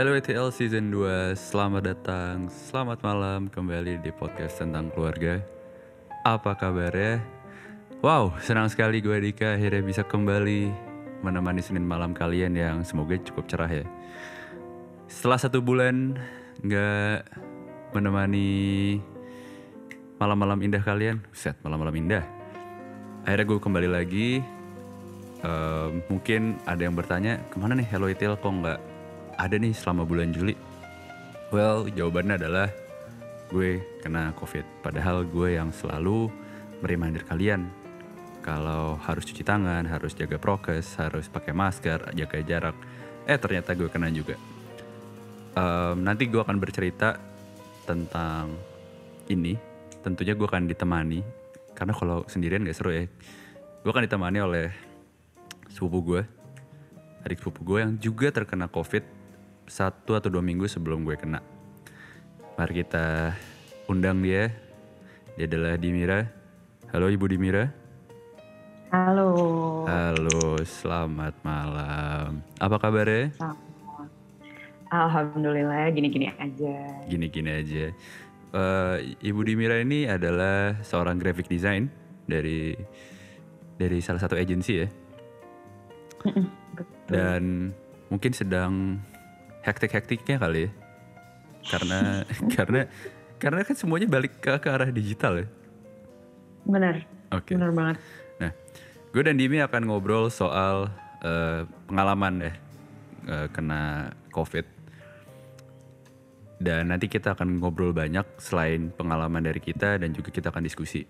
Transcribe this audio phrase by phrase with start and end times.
[0.00, 5.44] LWTL Season 2, selamat datang, selamat malam kembali di podcast tentang keluarga.
[6.24, 7.20] Apa kabarnya?
[8.00, 10.72] Wow, senang sekali gue Dika akhirnya bisa kembali
[11.20, 13.84] menemani Senin malam kalian yang semoga cukup cerah ya.
[15.04, 16.16] Setelah satu bulan
[16.64, 17.28] nggak
[17.92, 18.96] menemani
[20.16, 22.24] malam-malam indah kalian, set malam-malam indah.
[23.28, 24.40] Akhirnya gue kembali lagi.
[25.44, 28.89] Ehm, mungkin ada yang bertanya ke mana nih Hello Itil kok nggak
[29.40, 30.52] ada nih selama bulan Juli?
[31.48, 32.68] Well, jawabannya adalah
[33.48, 34.84] gue kena COVID.
[34.84, 36.28] Padahal gue yang selalu
[36.84, 37.72] mereminder kalian
[38.44, 42.76] kalau harus cuci tangan, harus jaga prokes, harus pakai masker, jaga jarak.
[43.24, 44.36] Eh ternyata gue kena juga.
[45.56, 47.16] Em, nanti gue akan bercerita
[47.88, 48.54] tentang
[49.32, 49.56] ini.
[50.04, 51.20] Tentunya gue akan ditemani
[51.72, 53.04] karena kalau sendirian gak seru ya.
[53.80, 54.68] Gue akan ditemani oleh
[55.72, 56.22] sepupu gue,
[57.24, 59.19] adik sepupu gue yang juga terkena COVID
[59.70, 61.38] satu atau dua minggu sebelum gue kena.
[62.58, 63.38] Mari kita
[63.86, 64.50] undang dia.
[65.38, 66.26] Dia adalah Dimira.
[66.90, 67.70] Halo Ibu Dimira.
[68.90, 69.30] Halo.
[69.86, 72.42] Halo, selamat malam.
[72.58, 73.30] Apa kabarnya?
[74.90, 76.74] Alhamdulillah gini-gini aja.
[77.06, 77.94] Gini-gini aja.
[78.50, 81.86] Eh, Ibu Dimira ini adalah seorang graphic design
[82.26, 82.74] dari
[83.78, 84.90] dari salah satu agensi ya.
[87.06, 87.70] Dan
[88.10, 88.98] mungkin sedang
[89.64, 90.70] hektik-hektiknya kali ya.
[91.66, 92.00] Karena
[92.56, 92.80] karena
[93.40, 95.46] karena kan semuanya balik ke, ke arah digital ya.
[96.68, 97.56] Bener, Oke.
[97.56, 97.96] bener banget.
[98.40, 98.52] Nah,
[99.16, 100.92] gue dan Dimi akan ngobrol soal
[101.24, 102.52] eh, pengalaman ya
[103.28, 104.66] eh, kena COVID.
[106.60, 111.08] Dan nanti kita akan ngobrol banyak selain pengalaman dari kita dan juga kita akan diskusi.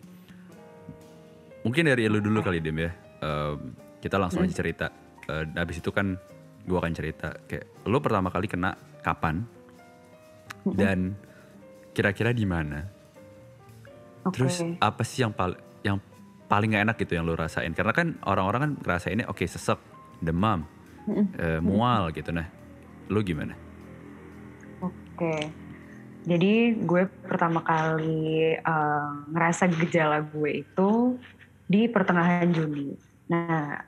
[1.66, 2.94] Mungkin dari lu dulu kali Dim ya.
[3.18, 4.94] Em, kita langsung aja cerita.
[5.26, 6.14] Eh, habis itu kan
[6.64, 9.44] gue akan cerita kayak lu pertama kali kena kapan
[10.76, 11.16] dan
[11.96, 12.84] kira-kira di mana.
[14.24, 14.36] Oke.
[14.36, 15.98] Terus apa sih yang paling yang
[16.46, 17.72] paling gak enak gitu yang lo rasain?
[17.72, 19.80] Karena kan orang-orang kan ngerasainnya oke sesek,
[20.20, 20.68] demam,
[21.40, 22.30] eh, mual gitu.
[22.30, 22.46] Nah,
[23.08, 23.56] lo gimana?
[24.84, 25.48] Oke.
[26.20, 31.16] Jadi gue pertama kali eh, ngerasa gejala gue itu
[31.64, 32.92] di pertengahan Juni.
[33.30, 33.78] Nah,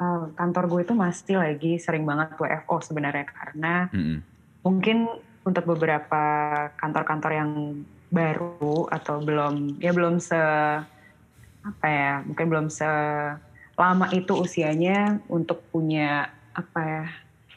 [0.00, 4.18] eh, kantor gue itu masih lagi sering banget WFO sebenarnya karena Mm-mm.
[4.64, 5.06] mungkin
[5.44, 6.22] untuk beberapa
[6.80, 7.52] kantor-kantor yang
[8.10, 10.40] baru atau belum ya belum se
[11.60, 12.88] apa ya mungkin belum se
[13.78, 17.04] lama itu usianya untuk punya apa ya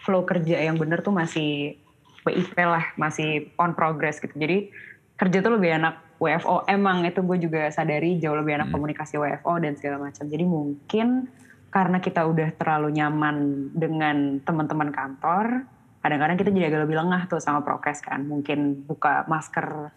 [0.05, 1.79] flow kerja yang bener tuh masih
[2.23, 4.71] WIP lah masih on progress gitu jadi
[5.19, 8.75] kerja tuh lebih enak WFO emang itu gue juga sadari jauh lebih enak Hmm.
[8.79, 11.27] komunikasi WFO dan segala macam jadi mungkin
[11.73, 13.37] karena kita udah terlalu nyaman
[13.73, 15.65] dengan teman-teman kantor
[16.05, 19.89] kadang-kadang kita jadi agak lebih lengah tuh sama prokes kan mungkin buka masker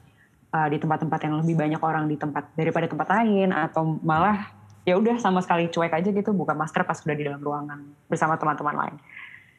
[0.57, 4.49] uh, di tempat-tempat yang lebih banyak orang di tempat daripada tempat lain atau malah
[4.89, 8.39] ya udah sama sekali cuek aja gitu buka masker pas udah di dalam ruangan bersama
[8.41, 8.97] teman-teman lain.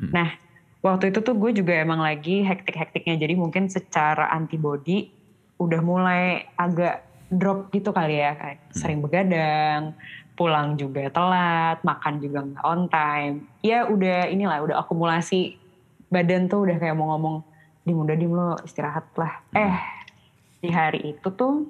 [0.01, 0.11] Hmm.
[0.15, 0.29] Nah
[0.81, 5.13] waktu itu tuh gue juga emang lagi hektik-hektiknya jadi mungkin secara antibody
[5.61, 9.93] udah mulai agak drop gitu kali ya kayak sering begadang
[10.37, 13.35] pulang juga telat makan juga nggak on time.
[13.65, 15.57] Ya udah inilah udah akumulasi.
[16.07, 17.43] Badan tuh udah kayak mau ngomong
[17.83, 19.41] dim udah dim lo istirahat lah.
[19.57, 19.75] Eh
[20.61, 21.65] di hari itu tuh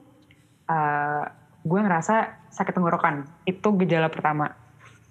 [0.67, 1.23] eh,
[1.63, 3.23] gue ngerasa sakit tenggorokan.
[3.47, 4.51] Itu gejala pertama.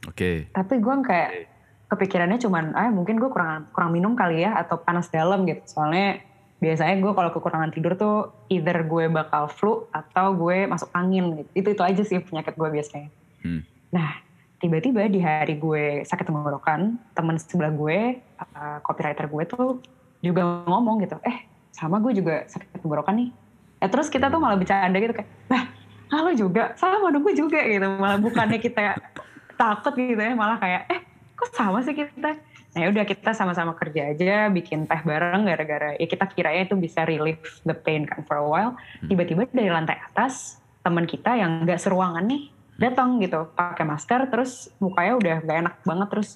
[0.07, 0.47] Oke.
[0.55, 1.51] tapi gue kayak
[1.91, 5.67] kepikirannya cuman ah mungkin gue kurang kurang minum kali ya atau panas dalam gitu.
[5.67, 6.23] Soalnya
[6.63, 11.51] biasanya gue kalau kekurangan tidur tuh either gue bakal flu atau gue masuk angin gitu.
[11.59, 13.11] Itu itu aja sih penyakit gue biasanya
[13.47, 13.63] Hmm.
[13.95, 14.19] Nah,
[14.59, 19.79] tiba-tiba di hari gue sakit tenggorokan, teman sebelah gue, uh, copywriter gue tuh
[20.19, 23.31] juga ngomong gitu, eh sama gue juga sakit tenggorokan nih.
[23.79, 25.71] Eh terus kita tuh malah bercanda gitu kayak, nah
[26.11, 27.87] kalau juga, sama dong gue juga gitu.
[27.87, 28.99] Malah bukannya kita
[29.61, 31.01] takut gitu ya, malah kayak, eh
[31.39, 32.35] kok sama sih kita?
[32.77, 36.77] Nah ya udah kita sama-sama kerja aja, bikin teh bareng gara-gara ya kita kiranya itu
[36.77, 38.77] bisa relieve the pain kan for a while.
[39.05, 44.69] Tiba-tiba dari lantai atas, teman kita yang nggak seruangan nih, datang gitu pakai masker terus
[44.79, 46.31] mukanya udah gak enak banget terus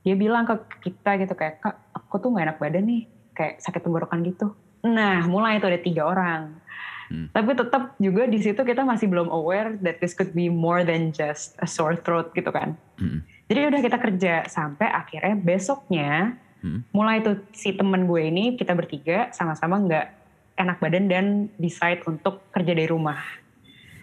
[0.00, 0.54] dia bilang ke
[0.86, 3.02] kita gitu kayak kak aku tuh gak enak badan nih
[3.34, 6.42] kayak sakit tenggorokan gitu nah mulai itu ada tiga orang
[7.10, 7.26] Hmm.
[7.34, 11.10] tapi tetap juga di situ kita masih belum aware that this could be more than
[11.10, 13.26] just a sore throat gitu kan Mm-mm.
[13.50, 16.86] jadi udah kita kerja sampai akhirnya besoknya Hmm.
[16.94, 20.06] mulai tuh si temen gue ini kita bertiga sama-sama nggak
[20.54, 21.26] enak badan dan
[21.58, 23.18] decide untuk kerja dari rumah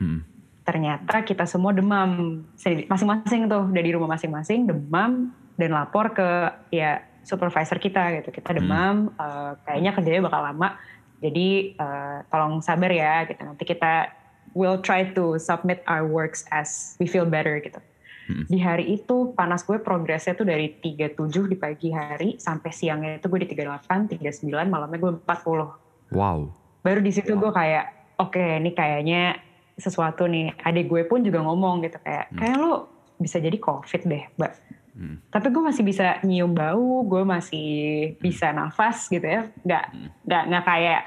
[0.04, 0.28] Hmm.
[0.68, 2.44] Ternyata kita semua demam
[2.92, 6.28] masing-masing tuh dari rumah masing-masing demam dan lapor ke
[6.76, 8.36] ya supervisor kita gitu.
[8.36, 10.76] Kita demam, uh, kayaknya kerjanya bakal lama.
[11.24, 13.40] Jadi uh, tolong sabar ya gitu.
[13.48, 14.12] Nanti kita
[14.52, 17.80] will try to submit our works as we feel better gitu.
[18.28, 18.44] Hmm.
[18.52, 21.16] Di hari itu panas gue progresnya tuh dari 37
[21.48, 26.12] di pagi hari sampai siangnya itu gue di 38, 39, malamnya gue 40.
[26.12, 26.52] Wow.
[26.84, 29.47] Baru di situ gue kayak oke okay, ini kayaknya
[29.78, 30.58] sesuatu nih.
[30.60, 32.38] Adik gue pun juga ngomong gitu kayak Hmm.
[32.38, 32.74] kayak lo
[33.18, 34.54] bisa jadi covid deh, Mbak.
[34.98, 35.18] Hmm.
[35.30, 37.70] Tapi gue masih bisa nyium bau, gue masih
[38.18, 39.46] bisa nafas gitu ya.
[39.62, 40.10] Nggak Hmm.
[40.26, 41.02] nggak nggak kayak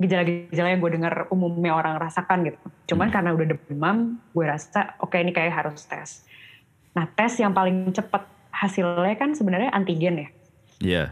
[0.00, 2.56] gejala-gejala yang gue dengar umumnya orang rasakan gitu.
[2.92, 3.14] Cuman Hmm.
[3.16, 3.96] karena udah demam,
[4.32, 6.24] gue rasa oke ini kayak harus tes.
[6.92, 10.28] Nah tes yang paling cepat hasilnya kan sebenarnya antigen ya.
[10.80, 11.04] Iya.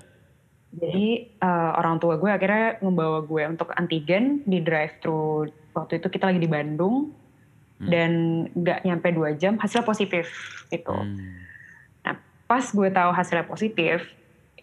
[0.68, 6.12] Jadi eh, orang tua gue akhirnya membawa gue untuk antigen di drive thru waktu itu
[6.12, 7.14] kita lagi di Bandung
[7.78, 7.90] Hmm.
[7.94, 8.10] dan
[8.58, 10.26] nggak nyampe dua jam hasilnya positif
[10.66, 10.90] gitu.
[10.90, 11.46] Hmm.
[12.48, 14.08] Pas gue tahu hasilnya positif,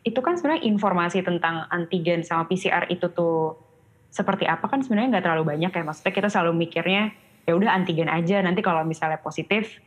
[0.02, 3.62] itu kan sebenarnya informasi tentang antigen sama PCR itu tuh
[4.10, 5.84] seperti apa kan sebenarnya nggak terlalu banyak ya.
[5.86, 7.14] Maksudnya kita selalu mikirnya
[7.46, 9.78] ya udah antigen aja nanti kalau misalnya positif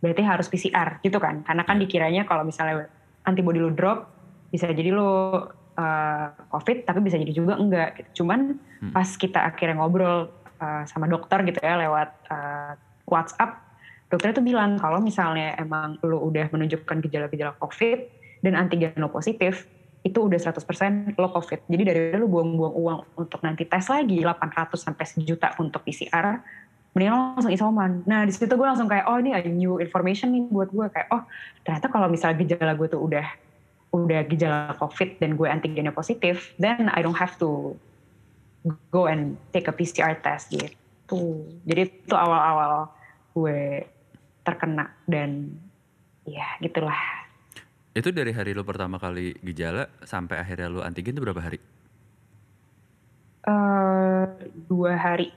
[0.00, 1.44] berarti harus PCR gitu kan.
[1.44, 2.88] Karena kan dikiranya kalau misalnya
[3.28, 4.08] antibody lu drop
[4.48, 5.44] bisa jadi lu
[5.76, 8.00] uh, COVID tapi bisa jadi juga enggak.
[8.00, 8.24] Gitu.
[8.24, 8.90] Cuman Hmm.
[8.90, 10.26] pas kita akhirnya ngobrol
[10.58, 12.74] uh, sama dokter gitu ya lewat uh,
[13.06, 13.62] WhatsApp,
[14.10, 17.98] dokternya tuh bilang kalau misalnya emang lu udah menunjukkan gejala-gejala COVID
[18.42, 19.70] dan antigen lo positif,
[20.02, 21.70] itu udah 100% lo COVID.
[21.70, 26.42] Jadi dari lu buang-buang uang untuk nanti tes lagi 800 sampai sejuta untuk PCR,
[26.90, 28.02] mendingan lo langsung isoman.
[28.02, 31.06] Nah di situ gue langsung kayak oh ini a new information nih buat gue kayak
[31.14, 31.22] oh
[31.62, 33.26] ternyata kalau misalnya gejala gue tuh udah
[33.92, 37.76] udah gejala COVID dan gue antigennya positif, then I don't have to
[38.88, 41.44] go and take a PCR test gitu.
[41.68, 42.88] Jadi itu awal-awal
[43.32, 43.84] gue
[44.42, 45.52] terkena dan
[46.24, 46.96] ya gitulah.
[47.92, 51.60] Itu dari hari lu pertama kali gejala sampai akhirnya lu antigen itu berapa hari?
[53.42, 54.24] eh
[54.70, 55.34] dua hari,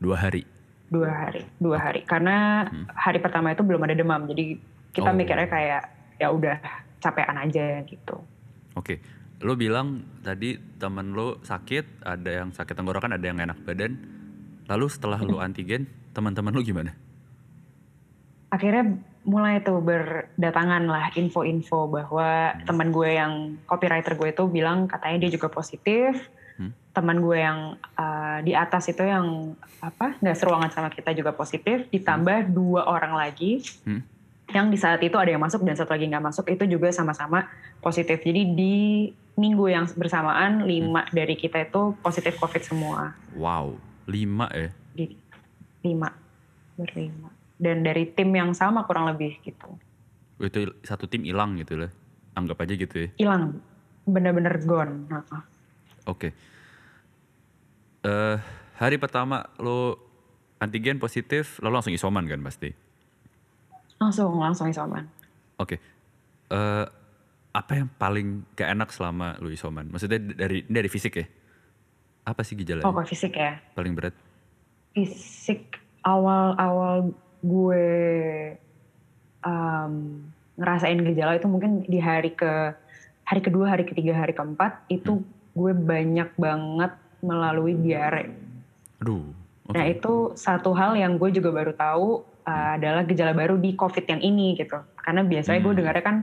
[0.00, 0.42] Dua hari.
[0.88, 2.00] dua hari, dua hari.
[2.02, 2.88] Karena Hmm.
[2.88, 4.56] hari pertama itu belum ada demam, jadi
[4.90, 5.16] kita Oh.
[5.16, 5.82] mikirnya kayak
[6.16, 6.56] ya udah
[7.04, 8.16] capean aja gitu.
[8.72, 9.04] Oke.
[9.44, 14.00] Lu bilang tadi temen lu sakit, ada yang sakit tenggorokan, ada yang enak badan.
[14.64, 15.84] Lalu setelah lu antigen,
[16.16, 16.96] teman-teman lu gimana?
[18.54, 18.84] akhirnya
[19.26, 23.32] mulai tuh berdatangan lah info-info bahwa teman gue yang
[23.66, 26.30] copywriter gue itu bilang katanya dia juga positif.
[26.54, 26.70] Hmm.
[26.94, 31.90] Teman gue yang uh, di atas itu yang apa nggak seruangan sama kita juga positif.
[31.90, 34.06] Ditambah dua orang lagi Hmm.
[34.54, 37.50] Yang di saat itu ada yang masuk dan satu lagi nggak masuk itu juga sama-sama
[37.82, 38.22] positif.
[38.22, 38.74] Jadi di
[39.34, 43.18] minggu yang bersamaan lima dari kita itu positif covid semua.
[43.34, 43.74] Wow,
[44.06, 44.70] lima ya?
[44.94, 45.10] Di
[45.82, 46.08] lima
[46.78, 49.74] berlima dan dari tim yang sama kurang lebih gitu.
[50.38, 51.90] Itu satu tim hilang gitu lah.
[52.34, 53.08] Anggap aja gitu ya.
[53.18, 53.58] hilang
[54.06, 55.06] bener-bener gone.
[56.06, 56.30] Oke.
[58.04, 58.36] Eh
[58.76, 59.96] hari pertama lu
[60.60, 62.83] antigen positif, lalu langsung isoman kan pasti?
[64.08, 65.08] Langsung langsung isoman
[65.54, 65.78] Oke.
[66.50, 66.86] Eh
[67.54, 69.86] apa yang paling gak enak selama lu isoman?
[69.86, 71.26] Maksudnya dari dari fisik ya?
[72.26, 72.90] Apa sih gejalanya?
[72.90, 74.14] oh fisik ya Paling berat?
[74.94, 77.10] fisik awal-awal
[77.42, 77.86] gue
[79.42, 80.22] um,
[80.54, 82.72] ngerasain gejala itu mungkin di hari ke
[83.26, 85.18] hari kedua hari ketiga hari keempat itu
[85.54, 86.94] gue banyak banget
[87.24, 88.30] melalui diare
[89.02, 89.34] Aduh.
[89.66, 89.74] Oke.
[89.74, 94.04] Nah itu satu hal yang gue juga baru tahu uh, adalah gejala baru di COVID
[94.06, 94.76] yang ini gitu.
[94.96, 95.80] Karena biasanya gue Hmm.
[95.80, 96.16] dengarnya kan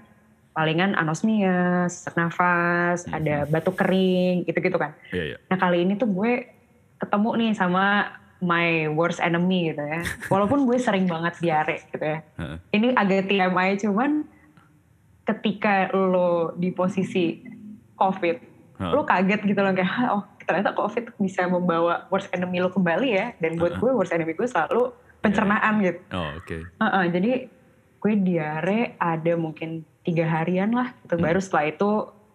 [0.51, 3.17] palingan anosmia, sesak nafas, Hmm.
[3.17, 4.91] ada batuk kering, gitu-gitu kan.
[5.09, 5.37] Iya, iya.
[5.47, 6.47] Nah kali ini tuh gue
[6.97, 7.85] ketemu nih sama
[8.41, 10.01] my worst enemy gitu ya.
[10.27, 12.19] Walaupun gue sering banget diare gitu ya.
[12.69, 14.25] Ini agak TMI cuman
[15.21, 17.37] ketika lo di posisi
[17.93, 18.37] COVID,
[18.81, 18.91] Heeh.
[18.91, 23.07] lo kaget gitu loh kayak "Hah, oh ternyata covid bisa membawa worst enemy lo kembali
[23.07, 23.81] ya dan buat Uh-uh.
[23.87, 24.89] gue worst enemy gue selalu
[25.21, 26.57] pencernaan gitu Oh, oke.
[26.59, 27.31] Heeh, jadi
[28.01, 29.69] gue diare ada mungkin
[30.01, 31.23] tiga harian lah gitu Hmm.
[31.23, 31.89] baru setelah itu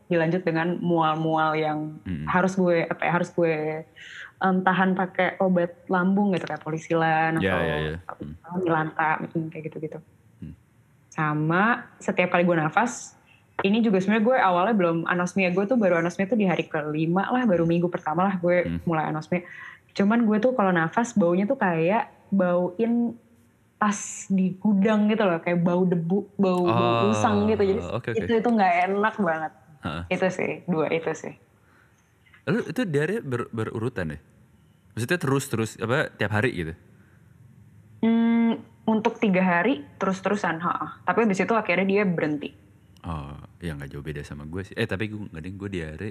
[0.07, 2.31] dilanjut dengan mual-mual yang Mm.
[2.31, 3.83] harus gue apa ya, harus gue
[4.37, 7.99] em, tahan pakai obat lambung gitu kayak polisilan Ya, atau ya, ya.
[8.15, 8.35] Hmm.
[8.63, 9.99] milanta mm, kayak gitu-gitu
[10.39, 10.55] Hmm.
[11.09, 13.19] sama setiap kali gue nafas
[13.59, 17.27] ini juga sebenarnya gue awalnya belum anosmia gue tuh baru anosmia tuh di hari kelima
[17.27, 18.81] lah baru minggu pertama lah gue Hmm.
[18.87, 19.43] mulai anosmia
[19.91, 23.15] cuman gue tuh kalau nafas baunya tuh kayak bauin
[23.77, 28.09] tas di gudang gitu loh kayak bau debu bau, bau Oh, usang gitu jadi oke,
[28.11, 28.21] oke.
[28.25, 29.53] itu itu nggak enak banget
[29.85, 30.05] Heeh.
[30.11, 31.35] itu sih dua itu sih
[32.47, 34.19] Lalu itu diare ber- berurutan ya?
[34.95, 36.73] Maksudnya terus-terus apa tiap hari gitu?
[38.07, 42.55] Hmm, untuk tiga hari terus-terusan, ha, tapi habis itu akhirnya dia berhenti.
[43.03, 44.75] Oh, ya nggak jauh beda sama gue sih.
[44.79, 46.11] Eh tapi gue nggak gue diare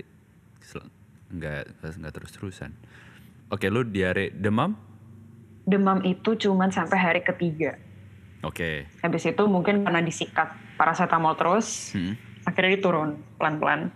[1.32, 2.72] nggak nggak terus terusan.
[3.48, 4.76] Oke lu diare demam?
[5.66, 7.74] Demam itu cuman sampai hari ketiga.
[8.42, 8.86] Oke.
[9.02, 12.14] Habis itu mungkin karena disikat paracetamol terus, Hmm.
[12.44, 13.90] akhirnya diturun pelan-pelan.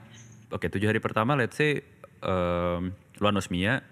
[0.49, 1.85] Oke tujuh hari pertama let's say
[2.19, 3.85] em, lu anosmia,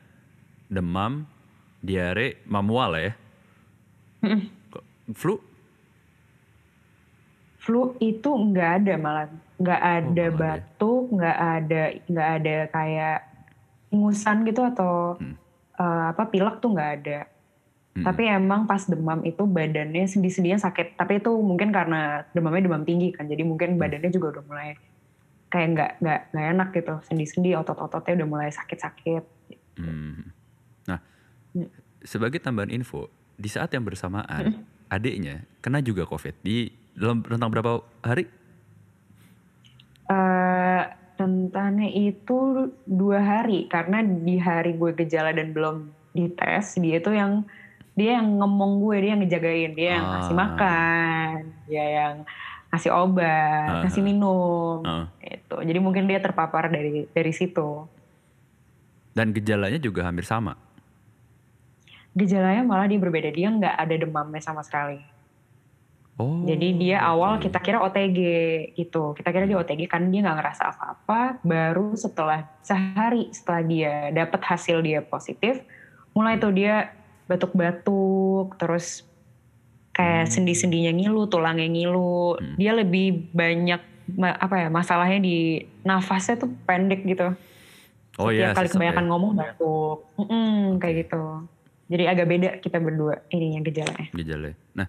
[0.66, 1.30] demam,
[1.80, 3.12] diare, mamual ya.
[4.68, 5.38] Kok- Flu?
[7.58, 10.30] Flu itu nggak ada malah, nggak ada nggak ada ya?
[10.34, 13.18] batuk, nggak ada nggak ada kayak
[13.90, 15.36] ingusan gitu atau Hmm.
[15.76, 17.20] eh, apa pilek tuh nggak ada.
[18.04, 21.00] Tapi emang pas demam itu badannya sendi-sendinya sakit.
[21.00, 23.26] Tapi itu mungkin karena demamnya demam tinggi kan.
[23.26, 24.70] Jadi mungkin badannya juga udah mulai
[25.48, 26.94] kayak nggak nggak nggak enak gitu.
[27.08, 29.24] Sendi-sendi otot-ototnya udah mulai sakit-sakit.
[29.80, 30.34] Hmm.
[30.90, 31.00] Nah,
[31.56, 31.70] Hmm.
[32.04, 37.82] sebagai tambahan info, di saat yang bersamaan adiknya kena juga COVID di dalam rentang berapa
[38.02, 38.26] hari?
[40.08, 40.84] eh
[41.20, 47.44] rentannya itu dua hari karena di hari gue gejala dan belum dites dia itu yang
[47.98, 50.40] dia yang ngomong gue dia yang ngejagain dia yang ngasih Ah.
[50.40, 51.34] makan
[51.66, 52.14] dia yang
[52.70, 53.82] ngasih obat Ah.
[53.82, 55.10] ngasih minum Ah.
[55.20, 57.90] itu jadi mungkin dia terpapar dari dari situ
[59.12, 60.54] Dan gejalanya juga hampir sama.
[62.14, 65.02] gejalanya malah dia berbeda dia nggak ada demamnya sama sekali
[66.18, 66.42] Oh.
[66.42, 68.18] Jadi dia awal kita kira OTG
[68.74, 69.14] gitu.
[69.14, 71.38] Kita kira dia OTG kan dia nggak ngerasa apa-apa.
[71.46, 75.62] Baru setelah sehari setelah dia dapat hasil dia positif,
[76.12, 76.90] mulai tuh dia
[77.28, 79.04] batuk-batuk, terus
[79.92, 80.32] kayak Hmm.
[80.32, 82.38] sendi-sendinya ngilu, tulangnya ngilu.
[82.38, 82.56] Hmm.
[82.56, 83.82] Dia lebih banyak
[84.18, 85.38] apa ya masalahnya di
[85.84, 87.36] nafasnya tuh pendek gitu.
[88.18, 89.10] Oh iya, Setiap kali kebanyakan ya.
[89.12, 91.24] ngomong batuk, Mm-mm, kayak gitu.
[91.88, 94.10] Jadi agak beda kita berdua ininya gejalanya.
[94.12, 94.52] Gejala.
[94.74, 94.88] Nah,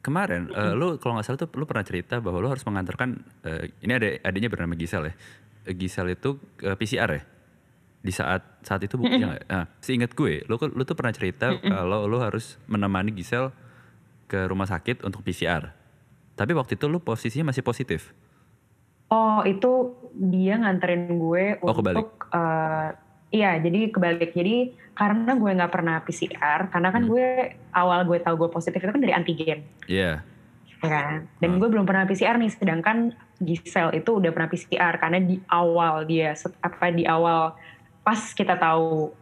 [0.00, 3.74] kemarin eh, lu kalau nggak salah tuh lu pernah cerita bahwa lu harus mengantarkan eh,
[3.80, 5.14] ini ada adiknya bernama Gisel ya.
[5.68, 7.22] Gisel itu eh, PCR ya.
[8.00, 9.44] Di saat saat itu buktinya nggak?
[9.46, 13.52] Nah, seingat gue, lu lu tuh pernah cerita kalau lu harus menemani Gisel
[14.24, 15.72] ke rumah sakit untuk PCR.
[16.32, 18.16] Tapi waktu itu lu posisinya masih positif.
[19.06, 21.98] Oh itu dia nganterin gue Oh, kebalik.
[21.98, 22.88] untuk eh,
[23.30, 24.56] iya jadi kebalik jadi
[24.92, 27.10] karena gue nggak pernah PCR karena kan Hmm.
[27.10, 27.26] gue
[27.70, 30.22] awal gue tahu gue positif itu kan dari antigen Iya.
[30.78, 31.58] ya kan dan Hmm.
[31.58, 36.32] gue belum pernah PCR nih sedangkan Gisel itu udah pernah PCR karena di awal dia
[36.60, 37.58] apa di awal
[38.00, 39.12] pas kita tahu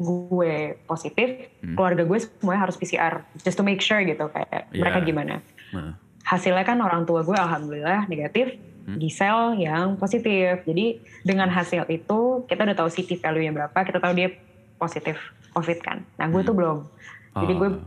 [0.00, 1.76] gue positif Hmm.
[1.76, 4.80] keluarga gue semuanya harus PCR just to make sure gitu kayak Iya.
[4.80, 5.34] mereka gimana.
[5.76, 9.02] Nah, hasilnya kan orang tua gue alhamdulillah negatif Hmm.
[9.02, 10.62] Gisel yang positif.
[10.62, 14.30] Jadi dengan hasil itu kita udah tahu CT value-nya berapa kita tahu dia
[14.78, 15.18] positif
[15.58, 16.06] COVID kan.
[16.22, 16.86] Nah gue tuh belum.
[17.34, 17.82] Jadi gue oh,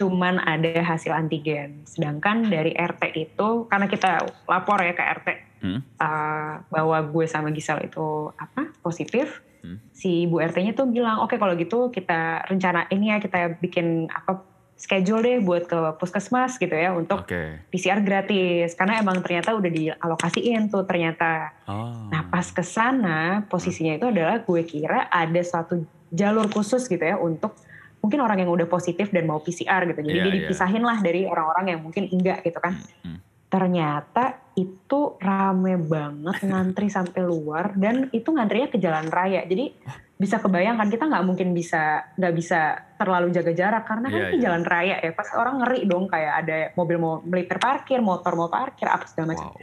[0.00, 1.84] cuman ada hasil antigen.
[1.84, 5.28] Sedangkan dari RT itu karena kita lapor ya ke RT
[5.60, 9.78] hmm, uh, bahwa gue sama Gisel itu apa positif Hmm.
[9.92, 14.48] si ibu RT-nya tuh bilang oke kalau gitu kita rencana ini ya kita bikin apa
[14.80, 17.68] schedule deh buat ke puskesmas gitu ya untuk Oke.
[17.68, 21.52] PCR gratis karena emang ternyata udah dialokasiin tuh ternyata.
[21.68, 22.08] Oh.
[22.08, 27.20] Nah pas ke sana posisinya itu adalah gue kira ada suatu jalur khusus gitu ya
[27.20, 27.60] untuk
[28.00, 30.00] mungkin orang yang udah positif dan mau PCR gitu.
[30.00, 30.38] Jadi Iya, dia iya.
[30.48, 32.80] dipisahin lah dari orang-orang yang mungkin enggak gitu kan.
[33.04, 33.20] Hmm.
[33.50, 39.42] Ternyata itu rame banget ngantri sampai luar dan itu ngantrinya ke jalan raya.
[39.44, 39.74] Jadi
[40.20, 44.44] bisa kebayangkan kita nggak mungkin bisa nggak bisa terlalu jaga jarak karena kan itu iya.
[44.46, 45.10] jalan raya ya.
[45.16, 49.34] Pas orang ngeri dong kayak ada mobil mau militer parkir, motor mau parkir, apa segala
[49.34, 49.50] macam.
[49.50, 49.58] Wow.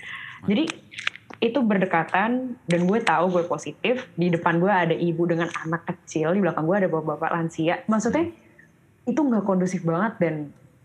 [0.50, 0.64] Jadi
[1.38, 4.10] itu berdekatan dan gue tahu gue positif.
[4.18, 7.86] Di depan gue ada ibu dengan anak kecil, di belakang gue ada bapak-bapak lansia.
[7.86, 8.34] Maksudnya
[9.08, 10.36] itu nggak kondusif banget dan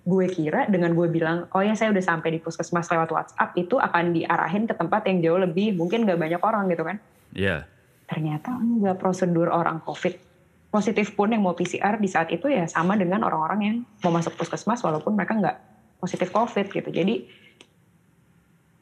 [0.02, 3.78] gue kira dengan gue bilang, oh ya saya udah sampai di puskesmas lewat WhatsApp itu
[3.78, 6.98] akan diarahin ke tempat yang jauh lebih mungkin nggak banyak orang gitu kan.
[7.30, 7.70] Iya.
[8.10, 10.34] Ternyata enggak prosedur orang COVID
[10.72, 14.34] positif pun yang mau PCR di saat itu ya sama dengan orang-orang yang mau masuk
[14.34, 15.56] puskesmas walaupun mereka nggak
[16.00, 16.90] positif COVID gitu.
[16.90, 17.14] Jadi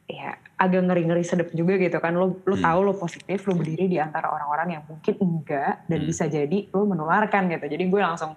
[0.09, 2.17] ya agak ngeri-ngeri sedep juga gitu kan.
[2.17, 2.65] Lo lo Hmm.
[2.65, 6.07] tahu lo positif, lo berdiri di antara orang-orang yang mungkin enggak dan Hmm.
[6.09, 7.65] bisa jadi lo menularkan gitu.
[7.69, 8.33] Jadi gue langsung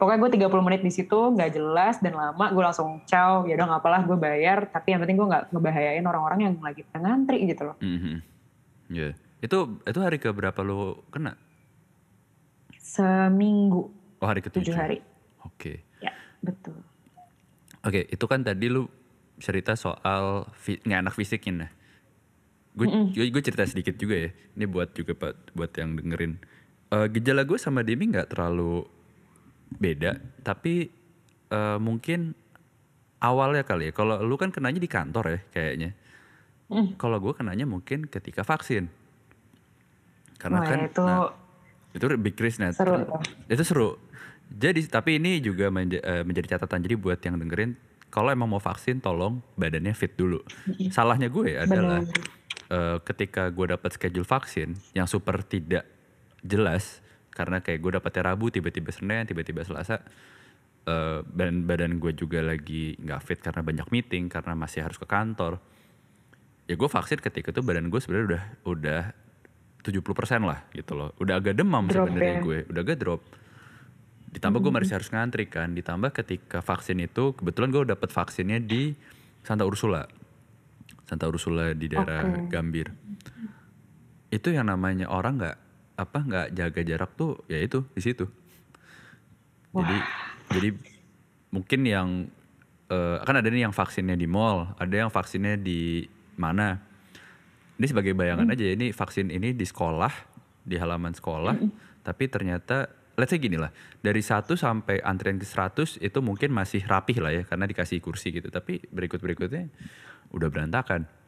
[0.00, 3.66] pokoknya gue 30 menit di situ nggak jelas dan lama gue langsung ciao ya udah
[3.68, 7.68] nggak apalah gue bayar tapi yang penting gue nggak ngebahayain orang-orang yang lagi ngantri gitu
[7.68, 8.24] loh Mhm.
[8.88, 9.12] Iya.
[9.38, 11.36] Itu itu hari ke berapa lu kena?
[12.74, 14.66] seminggu Oh hari ketujuh.
[14.66, 14.98] tujuh hari
[15.40, 15.84] Oke.
[16.00, 16.80] ya betul
[17.80, 18.84] Oke, itu kan tadi lu
[19.38, 21.70] cerita soal nggak enak fisikin nah.
[22.70, 23.16] Gue Mm-mm.
[23.16, 24.30] gue cerita sedikit juga ya.
[24.52, 26.36] Ini buat juga buat, yang dengerin.
[26.92, 28.84] Eh, gejala gue sama Demi nggak terlalu
[29.78, 30.90] beda, tapi
[31.52, 32.34] eh, mungkin
[33.20, 33.92] awalnya kali ya.
[33.94, 35.90] Kalau lu kan kenanya di kantor ya kayaknya.
[36.70, 36.94] Mm.
[37.02, 38.86] kalau gue kenanya mungkin ketika vaksin
[40.38, 41.26] karena Wah, kan itu nah,
[41.90, 43.10] itu big risk nah seru
[43.50, 43.98] itu seru
[44.46, 47.74] jadi tapi ini juga menja- eh, menjadi catatan jadi buat yang dengerin
[48.06, 50.38] kalau emang mau vaksin tolong badannya fit dulu
[50.94, 52.06] salahnya gue adalah
[52.70, 55.82] eh, ketika gue dapat schedule vaksin yang super tidak
[56.46, 60.02] jelas karena kayak gue dapetnya Rabu tiba-tiba Senin tiba-tiba Selasa
[61.30, 65.62] dan badan gue juga lagi nggak fit karena banyak meeting karena masih harus ke kantor.
[66.66, 69.02] Ya gue vaksin ketika itu badan gue sebenarnya udah udah
[69.86, 71.14] 70% lah gitu loh.
[71.22, 72.42] Udah agak demam sebenarnya ya.
[72.42, 73.22] gue udah agak drop.
[74.30, 75.74] Ditambah gue masih harus ngantri kan.
[75.74, 78.94] Ditambah ketika vaksin itu kebetulan gue dapet vaksinnya di
[79.42, 80.06] Santa Ursula.
[81.06, 82.50] Santa Ursula di daerah Oke.
[82.50, 82.86] Gambir.
[84.30, 85.56] Itu yang namanya orang nggak
[86.00, 88.24] apa nggak jaga jarak tuh ya itu di situ.
[89.76, 89.96] Jadi
[90.56, 90.68] jadi
[91.52, 92.08] mungkin yang
[92.88, 96.08] eh, kan ada nih yang vaksinnya di mall ada yang vaksinnya di
[96.40, 96.80] mana.
[97.80, 100.12] Ini sebagai bayangan aja ya, ini vaksin ini di sekolah
[100.60, 101.56] di halaman sekolah
[102.04, 106.84] tapi ternyata let's say gini lah dari 1 sampai antrian ke 100 itu mungkin masih
[106.84, 108.48] rapih lah ya karena dikasih kursi gitu.
[108.48, 109.68] Tapi berikut berikutnya
[110.32, 111.19] udah berantakan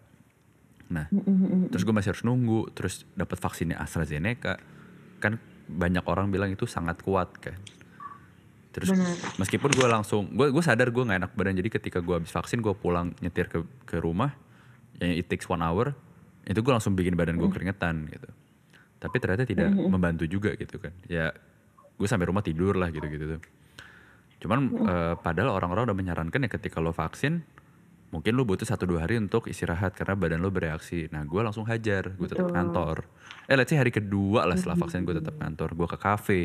[0.93, 1.07] nah
[1.73, 4.61] terus gue masih harus nunggu terus dapat vaksinnya AstraZeneca.
[5.19, 7.57] Kan banyak orang bilang itu sangat kuat kan.
[8.73, 9.17] Terus Benar.
[9.37, 12.65] meskipun gue langsung gue gue sadar gue nggak enak badan jadi ketika gue habis vaksin
[12.65, 14.33] gue pulang nyetir ke ke rumah
[14.97, 15.93] yang it takes one hour
[16.49, 18.29] itu gue langsung bikin badan gue keringetan gitu.
[19.03, 20.93] Tapi ternyata tidak membantu juga gitu kan.
[21.07, 21.33] Ya
[21.97, 23.41] gue sampai rumah tidur lah gitu gitu tuh.
[24.43, 27.45] Cuman eh, padahal orang-orang udah menyarankan ya ketika lo vaksin
[28.13, 31.09] mungkin lo butuh satu dua hari untuk istirahat karena badan lo bereaksi.
[31.09, 33.09] Nah gue langsung hajar gue tetap kantor
[33.43, 36.41] eh let's say hari kedua lah setelah vaksin gue tetap kantor gue ke kafe.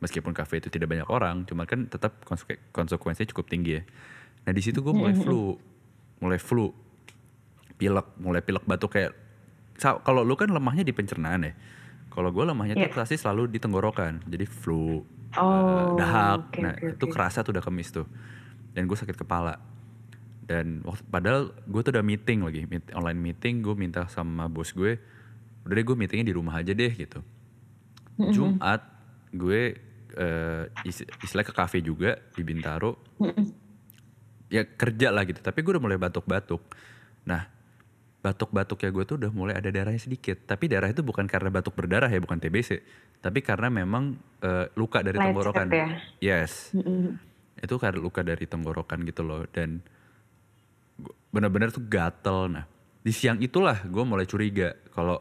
[0.00, 3.82] Meskipun kafe itu tidak banyak orang cuman kan tetap konsekuen- konsekuensinya cukup tinggi ya.
[4.42, 5.54] Nah di situ gue mulai flu.
[6.18, 6.72] Mulai flu.
[7.74, 9.12] Pilek mulai pilek batuk kayak
[10.00, 11.52] kalau lu kan lemahnya di pencernaan ya.
[12.08, 12.94] Kalau gue lemahnya tuh Iya.
[12.94, 14.22] pasti selalu di tenggorokan.
[14.24, 15.02] Jadi flu
[15.34, 16.46] eh, Oh, dahak.
[16.48, 18.06] oke, nah oke, itu kerasa tuh udah kemis tuh.
[18.70, 19.58] Dan gue sakit kepala
[20.44, 24.70] dan waktu padahal gue tuh udah meeting lagi meet- online meeting gue minta sama bos
[24.70, 25.00] gue
[25.64, 27.24] udah deh gue meetingnya di rumah aja deh gitu.
[28.14, 28.84] Jumat
[29.30, 29.74] gue
[30.14, 33.00] eh, is- istilahnya ke kafe juga di Bintaro.
[34.46, 36.60] Ya kerja lah gitu tapi gue udah mulai batuk-batuk.
[37.24, 37.48] Nah
[38.20, 40.44] batuk-batuk ya gue tuh udah mulai ada darahnya sedikit.
[40.44, 42.84] Tapi darah itu bukan karena batuk berdarah ya bukan TBC
[43.18, 45.66] tapi karena memang eh, luka dari Lecet tenggorokan.
[45.72, 45.88] ya?
[46.20, 46.76] yes.
[46.76, 47.16] Mm-mm.
[47.56, 49.48] itu karena luka dari tenggorokan gitu loh.
[49.48, 49.80] Dan
[51.34, 52.46] benar-benar tuh gatel.
[52.54, 52.64] Nah
[53.02, 55.18] di siang itulah gue mulai curiga kalau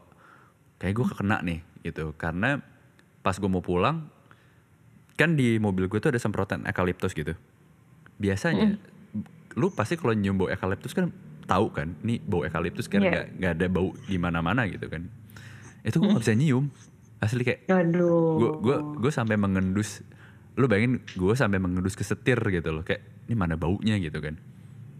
[0.78, 2.14] kayak gue kena nih gitu.
[2.14, 2.62] Karena
[3.26, 4.06] pas gue mau pulang
[5.18, 7.34] kan di mobil gue tuh ada semprotan eukaliptus gitu.
[8.22, 8.78] Biasanya
[9.58, 11.10] lu pasti kalau nyium bau eukaliptus kan
[11.50, 13.10] tahu kan ini bau eukaliptus kan Iya.
[13.10, 15.10] nggak nggak ada bau di mana-mana gitu kan.
[15.82, 16.70] Itu gue nggak bisa nyium.
[17.18, 18.38] Asli kayak Aduh.
[18.38, 20.06] gue gue gue sampai mengendus.
[20.54, 22.86] Lu bayangin gue sampai mengendus ke setir gitu loh.
[22.86, 24.38] Kayak ini mana baunya gitu kan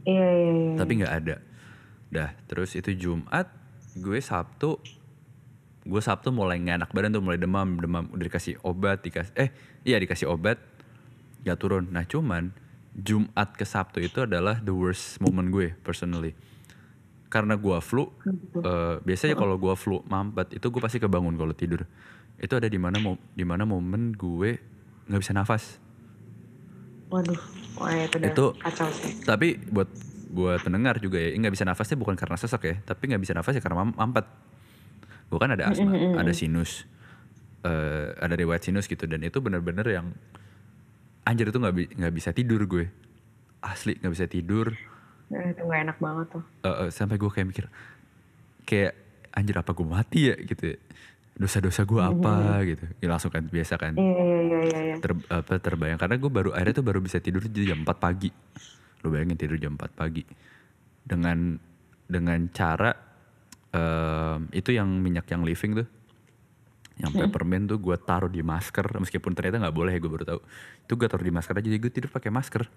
[0.04, 0.76] Iya, iya, iya.
[0.80, 1.36] tapi nggak ada.
[2.14, 3.50] Dah terus itu Jumat
[3.94, 4.78] gue Sabtu
[5.84, 9.50] gue Sabtu mulai nggak enak badan tuh mulai demam demam udah dikasih obat dikasih eh
[9.84, 10.60] iya dikasih obat
[11.44, 11.92] gak turun.
[11.92, 12.56] Nah cuman
[12.96, 16.32] Jumat ke Sabtu itu adalah the worst moment gue personally.
[17.28, 18.08] Karena gue flu
[18.64, 21.84] eh, biasanya kalau gue flu mampet itu gue pasti kebangun kalau tidur.
[22.40, 23.02] Itu ada di mana
[23.36, 24.56] di mana momen gue
[25.12, 25.83] nggak bisa nafas
[27.14, 27.38] Waduh.
[27.74, 29.22] Wah, itu udah Itu- kacau sih.
[29.22, 29.90] tapi buat
[30.30, 33.54] buat pendengar juga ya nggak bisa nafasnya bukan karena sesak ya tapi nggak bisa nafas
[33.54, 34.26] ya karena mam- mampet
[35.28, 36.90] gue kan ada asma ada sinus
[37.62, 40.10] eh, ada riwayat sinus gitu dan itu bener-bener yang
[41.24, 42.90] anjir itu nggak bi- nggak bisa tidur gue
[43.62, 44.74] asli nggak bisa tidur
[45.30, 46.44] Eh, Itu gak enak banget tuh.
[46.62, 47.66] Eh, eh, sampai gue kayak mikir
[48.64, 48.94] kayak
[49.32, 50.78] anjir apa gue mati ya gitu ya.
[51.34, 52.86] Dosa-dosa gue apa gitu.
[53.00, 53.94] Ya langsung kan biasa kan.
[53.94, 54.80] Iya, iya, iya, iya.
[54.86, 54.96] iya.
[54.98, 55.98] ter, apa, terbayang.
[55.98, 58.30] Karena gue baru akhirnya tuh baru bisa tidur jam 4 pagi.
[59.02, 60.22] Lu bayangin tidur jam 4 pagi.
[61.02, 61.58] Dengan
[62.06, 62.94] dengan cara
[63.70, 65.88] em, itu yang minyak yang living tuh.
[66.94, 68.86] Yang peppermint tuh gue taruh di masker.
[68.96, 70.40] Meskipun ternyata nggak boleh ya gue baru tahu.
[70.86, 72.70] Itu gue taruh di masker aja jadi gue tidur pakai masker.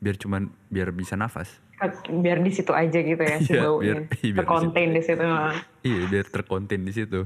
[0.00, 1.60] Biar cuman biar bisa nafas.
[2.08, 3.84] Biar di situ aja gitu ya si Iya, baunya.
[4.00, 5.24] biar- iya, biar di Terkontain di situ.
[5.80, 7.20] iya biar terkonten di situ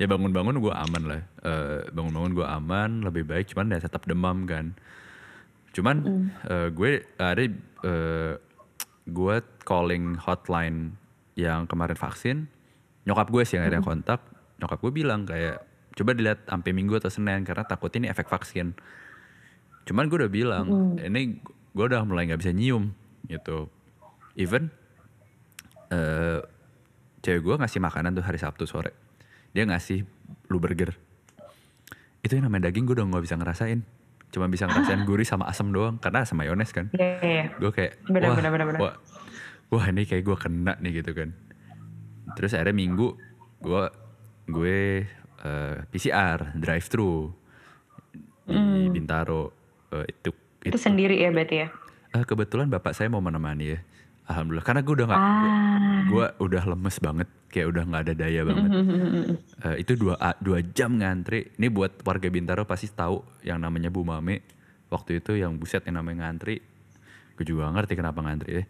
[0.00, 1.22] ya bangun-bangun gue aman lah.
[1.44, 3.52] Eh, bangun-bangun gue aman lebih baik.
[3.52, 4.72] Cuman ya tetap demam kan.
[5.76, 5.96] Cuman
[6.48, 7.44] eh, gue ada
[7.84, 8.34] eh,
[9.04, 9.36] gue
[9.68, 10.96] calling hotline
[11.36, 12.48] yang kemarin vaksin.
[13.04, 14.24] Nyokap gue sih yang akhirnya kontak.
[14.56, 18.72] Nyokap gue bilang kayak coba dilihat sampai minggu atau senin karena takut ini efek vaksin.
[19.84, 21.44] Cuman gue udah bilang ini
[21.76, 22.96] gue udah mulai nggak bisa nyium
[23.28, 23.68] gitu.
[24.32, 24.72] Even
[25.92, 26.40] eh
[27.20, 29.09] cewek gue ngasih makanan tuh hari Sabtu sore
[29.50, 30.06] dia ngasih
[30.46, 30.94] lu burger
[32.20, 33.80] itu yang namanya daging gue udah nggak bisa ngerasain
[34.30, 37.44] cuma bisa ngerasain gurih sama asam doang karena asam mayones kan Iya, iya, iya.
[37.56, 38.80] gue kayak Bener, wah, bener, bener, bener.
[38.80, 38.94] wah
[39.70, 41.30] wah ini kayak gue kena nih gitu kan
[42.32, 43.18] terus akhirnya minggu
[43.60, 43.82] gue
[44.46, 44.78] gue
[45.40, 47.30] eh, PCR drive thru
[48.42, 48.90] di Hmm.
[48.90, 49.54] Bintaro
[49.90, 50.30] Eh, itu
[50.62, 51.68] Itu sendiri ya berarti ya?
[52.12, 53.78] Eh, kebetulan bapak saya mau menemani ya
[54.30, 54.62] alhamdulillah.
[54.62, 56.02] Karena gue udah nggak Ah.
[56.06, 57.28] gue udah lemes banget.
[57.46, 58.70] Kayak udah nggak ada daya banget.
[59.60, 61.52] Eh, itu dua a- dua jam ngantri.
[61.52, 64.40] Ini buat warga Bintaro pasti tahu yang namanya Bu Mame.
[64.88, 66.62] Waktu itu yang buset yang namanya ngantri.
[67.36, 68.64] Gue juga nggak ngerti kenapa ngantri ya.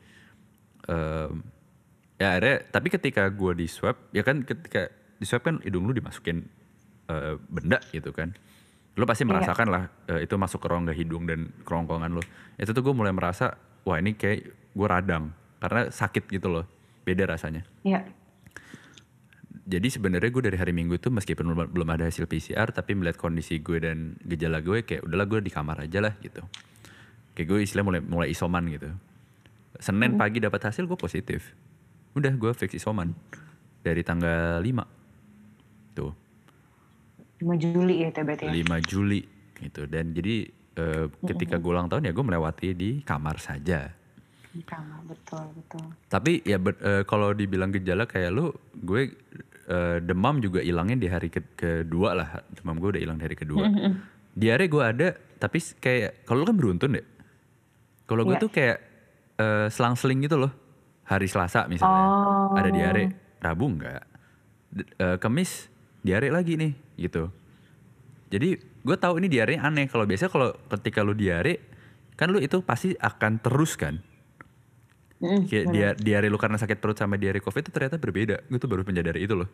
[0.86, 1.32] Em,
[2.16, 5.92] ya akhirnya tapi ketika gue di swab ya kan ketika di swab kan hidung lu
[5.92, 6.42] dimasukin
[7.06, 8.34] eh, benda gitu kan.
[8.94, 9.30] Lu pasti Iya.
[9.30, 12.22] merasakan lah eh, itu masuk ke rongga hidung dan kerongkongan lu.
[12.56, 16.64] Itu tuh gue mulai merasa wah ini kayak gue radang karena sakit gitu loh
[17.04, 18.04] beda rasanya Iya.
[19.70, 23.62] jadi sebenarnya gue dari hari Minggu itu meskipun belum, ada hasil PCR tapi melihat kondisi
[23.62, 26.42] gue dan gejala gue kayak udahlah gue di kamar aja lah gitu.
[27.38, 28.90] Kayak gue istilah mulai mulai isoman gitu.
[29.78, 31.54] Senin pagi dapat hasil gue positif.
[32.18, 33.14] Udah gue fix isoman
[33.86, 35.94] dari tanggal 5.
[35.94, 36.12] Tuh,
[37.38, 38.52] 5 Juli ya berarti ya?
[38.52, 39.22] 5 Juli
[39.62, 39.86] gitu.
[39.86, 43.99] Dan jadi eh, ketika gue ulang tahun ya gue melewati di kamar saja.
[44.50, 45.84] Di kamar, betul, betul.
[46.06, 49.14] Tapi ya ber- eh, kalau dibilang gejala kayak lu, gue
[49.64, 52.28] eh, demam juga hilangnya di hari ke- kedua lah.
[52.50, 53.62] Demam gue udah hilang dari kedua.
[54.34, 57.06] Diare gue ada, tapi kayak kalau lu kan beruntun deh.
[58.04, 58.42] Kalau gue Iya.
[58.42, 58.78] tuh kayak
[59.36, 60.50] eh, selang-seling gitu loh.
[61.06, 62.54] Hari Selasa misalnya Oh.
[62.54, 64.02] ada diare, Rabu enggak.
[64.68, 67.30] D- eh, Kamis diare lagi nih gitu.
[68.28, 69.86] Jadi gue tahu ini diare aneh.
[69.86, 71.58] Kalau biasanya kalau ketika lu diare,
[72.14, 73.98] kan lu itu pasti akan terus kan.
[75.20, 78.40] Mm, Kayak dia diare lu karena sakit perut sama diare covid itu ternyata berbeda.
[78.48, 79.48] Gue tuh baru menyadari itu loh.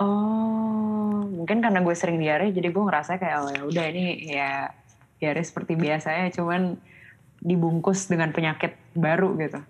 [0.00, 4.72] Oh, mungkin karena gue sering diare, jadi gue ngerasa kayak oh ya udah ini ya
[5.20, 6.80] diare seperti biasanya, cuman
[7.44, 9.60] dibungkus dengan penyakit baru gitu.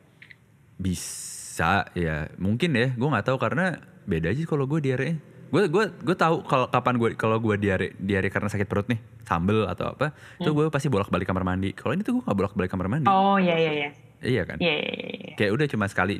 [0.78, 2.94] Bisa ya, mungkin ya.
[2.94, 5.18] Gue nggak tahu karena beda aja kalau gue diare.
[5.50, 8.98] Gue gue gue tahu kalau kapan gue kalau gue diare diare karena sakit perut nih,
[9.26, 11.70] sambel atau apa, itu gue pasti bolak-balik kamar mandi.
[11.74, 13.06] Kalau ini tuh gue nggak bolak-balik kamar mandi.
[13.06, 13.90] Oh iya iya iya,
[14.24, 14.58] Iya kan?
[14.58, 15.32] iya iya iya.
[15.36, 16.16] Kayak udah cuma sekali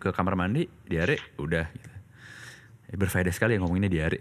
[0.00, 1.64] ke kamar mandi, diare, udah.
[1.68, 1.90] Gitu.
[2.94, 4.20] Berfaedah sekali ya ngomonginnya diare.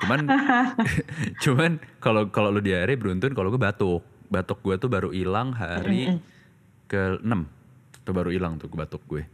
[0.00, 0.24] Cuman,
[1.44, 4.02] cuman kalau kalau lu diare beruntun, kalau gue batuk.
[4.30, 6.22] Batuk gue tuh baru hilang hari
[6.86, 7.26] ke 6
[8.06, 9.26] Tuh baru hilang tuh batuk gue.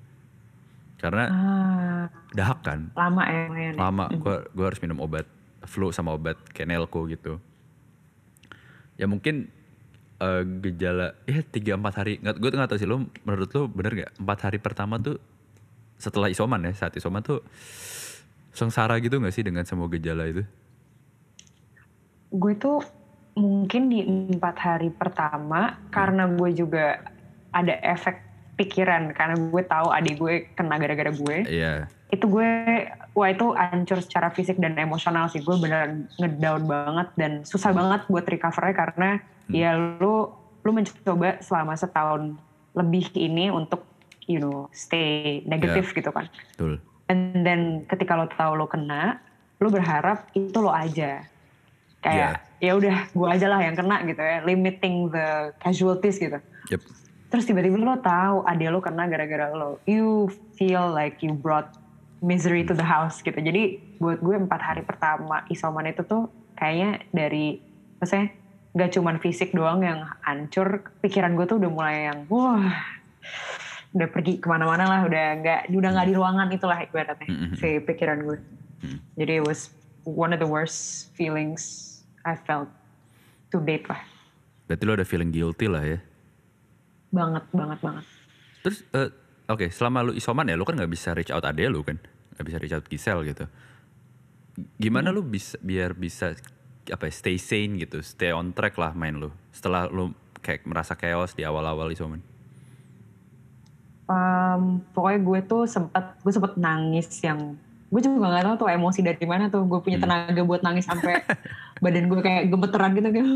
[0.97, 4.09] Karena Ah, dahak kan, lama ya lama.
[4.17, 5.29] Gue gue harus minum obat
[5.69, 7.37] flu sama obat Kenelco gitu.
[8.97, 9.53] Ya mungkin
[10.21, 12.13] eh, gejala ya tiga empat hari.
[12.21, 14.13] Nggak gue tuh nggak tahu sih lo menurut lo bener nggak?
[14.21, 15.17] Empat hari pertama tuh
[15.97, 17.41] setelah isoman ya saat isoman tuh
[18.53, 20.45] sengsara gitu nggak sih dengan semua gejala itu?
[22.33, 22.85] Gue tuh
[23.37, 27.01] mungkin di empat hari pertama karena gue juga
[27.53, 28.21] ada efek
[28.57, 29.13] pikiran.
[29.13, 31.37] Karena gue tahu adik gue kena gara-gara gue.
[31.49, 32.51] iya itu gue
[33.19, 35.43] wah itu hancur secara fisik dan emosional sih.
[35.43, 39.11] Gue beneran ngedown banget dan susah banget buat recovernya karena
[39.51, 40.31] ya lu
[40.63, 42.39] lu mencoba selama setahun
[42.79, 43.83] lebih ini untuk
[44.31, 46.31] you know stay negatif gitu kan.
[46.55, 46.79] Betul.
[47.11, 49.19] And then ketika lo tahu lo kena
[49.59, 51.27] lo berharap itu lo aja.
[52.07, 52.71] Kayak ya.
[52.79, 56.39] udah gue aja lah yang kena gitu ya limiting the casualties gitu.
[56.71, 56.83] Yep.
[57.35, 59.83] Terus tiba-tiba lo tahu adek lo kena gara-gara lo.
[59.91, 61.75] You feel like you brought
[62.21, 63.37] misery to the house gitu.
[63.37, 67.61] Jadi buat gue empat hari pertama isoman itu tuh kayaknya dari,
[67.97, 68.33] maksudnya
[68.73, 72.65] gak cuman fisik doang yang hancur, pikiran gue tuh udah mulai yang wah
[73.93, 77.57] udah pergi ke mana-mana lah, udah nggak udah nggak di ruangan itulah ibaratnya Mm-mm.
[77.57, 78.37] si pikiran gue.
[78.85, 78.99] Mm.
[79.17, 79.73] Jadi it was
[80.05, 82.69] one of the worst feelings I felt
[83.49, 84.01] to date lah.
[84.67, 86.03] berarti lo ada feeling guilty lah ya
[87.15, 88.05] Banget, banget, banget.
[88.61, 89.09] terus eh,
[89.47, 91.99] oke selama lu isoman ya lu kan nggak bisa reach out ade lu kan?
[92.37, 93.45] Nggak bisa reach out Gisel gitu.
[94.81, 96.37] Gimana lu bisa biar bisa
[96.87, 100.95] apa ya, stay sane gitu stay on track lah main lu setelah lu kayak merasa
[100.95, 102.23] chaos di awal-awal isoman?
[104.07, 109.01] Um, pokoknya gue tuh sempat gue sempat nangis yang gue juga nggak tahu tuh emosi
[109.01, 109.63] dari mana tuh.
[109.65, 110.07] Gue punya Hmm.
[110.11, 111.23] tenaga buat nangis sampai
[111.85, 113.29] badan gue kayak gemeteran gitu kayak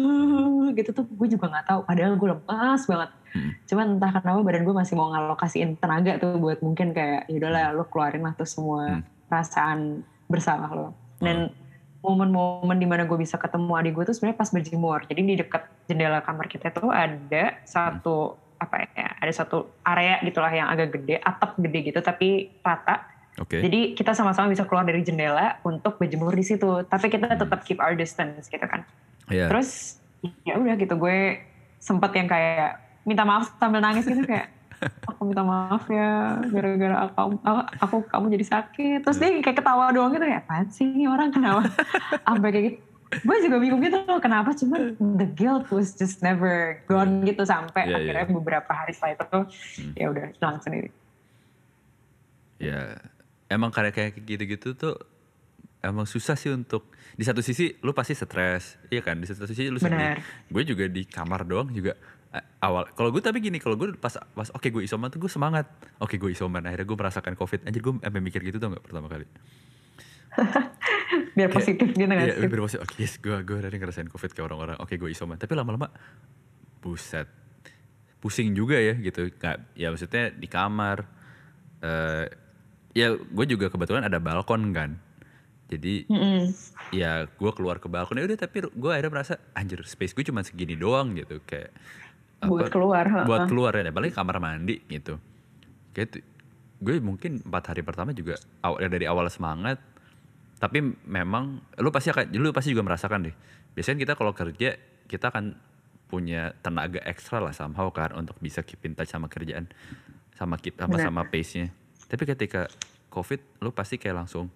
[0.74, 1.04] gitu tuh.
[1.06, 1.80] Gue juga nggak tahu.
[1.84, 3.10] Padahal gue lemas banget.
[3.30, 3.54] Hmm.
[3.62, 7.86] cuman entah kenapa badan gue masih mau ngalokasiin tenaga tuh buat mungkin kayak yaudahlah lo
[7.86, 9.06] keluarin lah tuh semua Hmm.
[9.30, 10.88] perasaan bersalah lo
[11.22, 11.54] dan
[12.02, 14.98] momen-momen di mana gue bisa ketemu adik gue tuh sebenarnya pas berjemur.
[15.06, 20.50] Jadi di dekat jendela kamar kita tuh ada satu apa ya ada satu area gitulah
[20.50, 23.62] yang agak gede atap gede gitu tapi rata Oke.
[23.62, 26.82] Jadi kita sama-sama bisa keluar dari jendela untuk berjemur di situ.
[26.84, 28.82] Tapi kita tetap keep our distance gitu kan.
[29.30, 29.46] Iya.
[29.46, 30.00] Terus
[30.42, 31.38] ya udah gitu gue
[31.78, 32.76] sempet yang kayak
[33.08, 34.52] minta maaf sambil nangis gitu kayak
[35.08, 37.38] aku minta maaf ya gara-gara aku,
[37.80, 38.98] aku kamu jadi sakit.
[39.06, 41.68] Terus dia kayak ketawa doang gitu ya apaan sih ini orang kenapa
[42.26, 42.80] sampai kayak gitu.
[43.10, 47.90] Gue juga bingung gitu loh kenapa cuman the guilt was just never gone gitu sampai
[47.90, 48.22] Iya, iya.
[48.22, 49.38] akhirnya beberapa hari setelah itu
[49.82, 49.92] Hmm.
[49.98, 50.90] ya udah hilang sendiri.
[52.60, 53.00] Ya,
[53.50, 54.94] emang kayak kayak gitu-gitu tuh
[55.80, 59.16] emang susah sih untuk di satu sisi lu pasti stres, iya kan?
[59.16, 60.16] Di satu sisi lu sedih.
[60.46, 61.96] Gue juga di kamar doang juga
[62.30, 62.88] eh, awal.
[62.90, 65.66] Kalau gue tapi gini, kalau gue pas pas oke gue isoman tuh gue semangat.
[65.98, 67.64] Oke gue isoman, akhirnya gue merasakan covid.
[67.64, 69.26] Anjir gue sampai mikir gitu tuh nggak pertama kali.
[71.34, 72.46] Biar Kayak- positif gitu gak Iya, sih?
[72.46, 72.82] biar positif.
[72.82, 74.76] Oke, yes, gue gue hari ngerasain covid kayak orang-orang.
[74.78, 75.90] Oke gue isoman, tapi lama-lama
[76.78, 77.26] buset,
[78.20, 79.26] pusing juga ya gitu.
[79.28, 80.98] Nggak, ya maksudnya di kamar.
[81.80, 82.26] eh
[82.92, 84.98] ya gue juga kebetulan ada balkon kan.
[85.70, 86.50] Jadi Mm-mm.
[86.90, 88.18] ya gue keluar ke balkon.
[88.18, 91.38] Ya udah tapi gue akhirnya merasa anjir space gue cuma segini doang gitu.
[91.44, 91.70] Kayak
[92.40, 93.28] Buat keluar, ha-ha.
[93.28, 93.84] buat keluar ya.
[93.84, 95.20] Apalagi kamar mandi gitu.
[95.92, 96.26] Kayak tuh-
[96.80, 99.76] gue mungkin empat hari pertama juga aw- dari awal semangat.
[100.56, 103.36] Tapi memang lu pasti akan lu pasti juga merasakan deh.
[103.76, 104.74] Biasanya kita kalau kerja
[105.06, 105.54] kita akan
[106.10, 109.70] punya tenaga ekstra lah somehow kan untuk bisa keep in touch sama kerjaan
[110.34, 111.66] sama keep sama sama pace nya
[112.10, 112.66] tapi ketika
[113.06, 114.50] covid lu pasti kayak langsung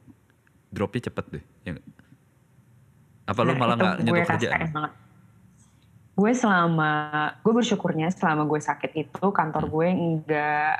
[0.75, 1.73] dropnya cepet deh ya
[3.25, 4.93] apa lu Nah, malah itu nggak gue nyentuh kerjaan banget.
[6.15, 6.93] Gue selama,
[7.43, 9.35] gue bersyukurnya selama gue sakit itu Hmm.
[9.35, 10.75] kantor gue nggak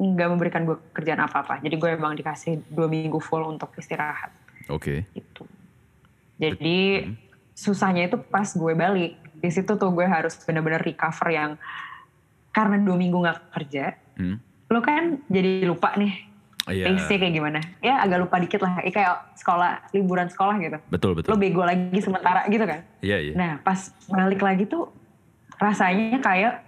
[0.00, 1.60] nggak memberikan gue kerjaan apa-apa.
[1.60, 4.32] Jadi gue emang dikasih dua minggu full untuk istirahat
[4.70, 5.44] oke gitu.
[6.38, 7.10] Jadi
[7.54, 9.18] susahnya itu pas gue balik.
[9.42, 11.50] Di situ tuh gue harus benar-benar recover yang
[12.54, 14.36] karena dua minggu nggak kerja, hmm.
[14.72, 16.32] Lo kan jadi lupa nih
[16.70, 17.58] iya pace kayak gimana.
[17.82, 20.78] Ya agak lupa dikit lah, Ya, kayak sekolah liburan sekolah gitu.
[20.88, 22.80] betul Lo betul bego lagi sementara gitu kan.
[23.02, 24.88] iya iya Nah pas balik lagi tuh
[25.58, 26.62] rasanya kayak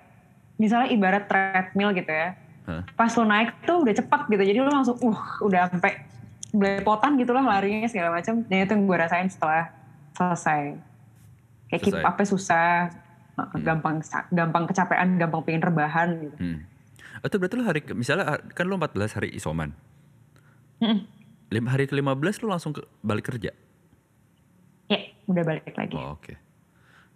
[0.59, 2.35] misalnya ibarat treadmill gitu ya.
[2.67, 2.83] Hah?
[2.93, 4.43] Pas lo naik tuh udah cepat gitu.
[4.43, 6.03] Jadi lo langsung uh udah sampai
[6.55, 8.43] belepotan gitu lah larinya segala macam.
[8.51, 9.71] Dan itu yang gue rasain setelah
[10.19, 10.75] selesai.
[11.71, 12.11] Kayak keep Selesai.
[12.11, 12.71] up susah.
[13.63, 13.99] Gampang
[14.31, 16.37] gampang kecapean, gampang pengen rebahan gitu.
[16.39, 16.59] Hmm.
[17.25, 19.73] Atau berarti lu hari misalnya har- kan lu 14 hari isoman.
[21.49, 23.51] Lim, hari ke-15 lu langsung ke, balik kerja.
[24.85, 25.95] Ya udah balik lagi.
[25.95, 26.35] Oh, oke.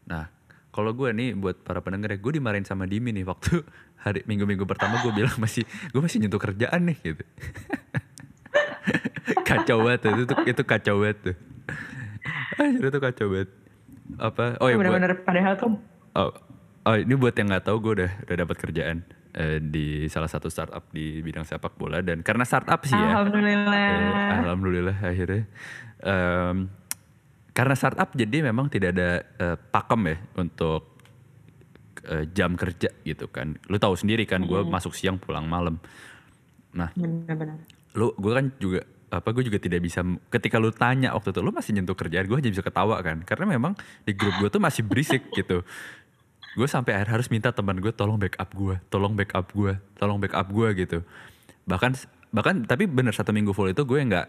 [0.07, 0.27] Nah,
[0.71, 3.63] kalau gue nih buat para pendengar ya, gue dimarahin sama Dimi nih waktu
[3.99, 7.23] hari minggu-minggu pertama gue bilang masih gue masih nyentuh kerjaan nih gitu.
[9.45, 11.37] kacau banget itu, tuh- itu kacau banget tuh.
[12.57, 13.49] Anjir itu kacau banget.
[14.17, 14.57] Apa?
[14.59, 15.77] Oh ya buat, Bener-bener padahal tuh
[16.17, 16.33] Oh,
[16.83, 18.97] oh ini buat yang nggak tahu gue udah udah dapat kerjaan
[19.33, 23.19] eh, di salah satu startup di bidang sepak bola dan karena startup sih ya.
[23.19, 23.75] Alhamdulillah.
[23.75, 25.45] eh, alhamdulillah akhirnya.
[25.99, 26.57] Em,
[27.51, 30.97] karena startup jadi memang tidak ada eh, pakem ya untuk
[32.07, 33.59] eh, jam kerja gitu kan.
[33.67, 35.77] Lu tahu sendiri kan gue masuk siang pulang malam.
[36.73, 37.59] Nah, Bener-bener.
[37.97, 41.49] lu gue kan juga apa gue juga tidak bisa ketika lu tanya waktu itu lu
[41.49, 43.73] masih nyentuh kerjaan gue aja bisa ketawa kan karena memang
[44.05, 45.65] di grup gue tuh masih berisik gitu
[46.57, 50.49] gue sampai akhir harus minta teman gue tolong backup gue tolong backup gue tolong backup
[50.49, 50.99] gue gitu
[51.69, 51.93] bahkan
[52.33, 54.27] bahkan tapi bener satu minggu full itu gue nggak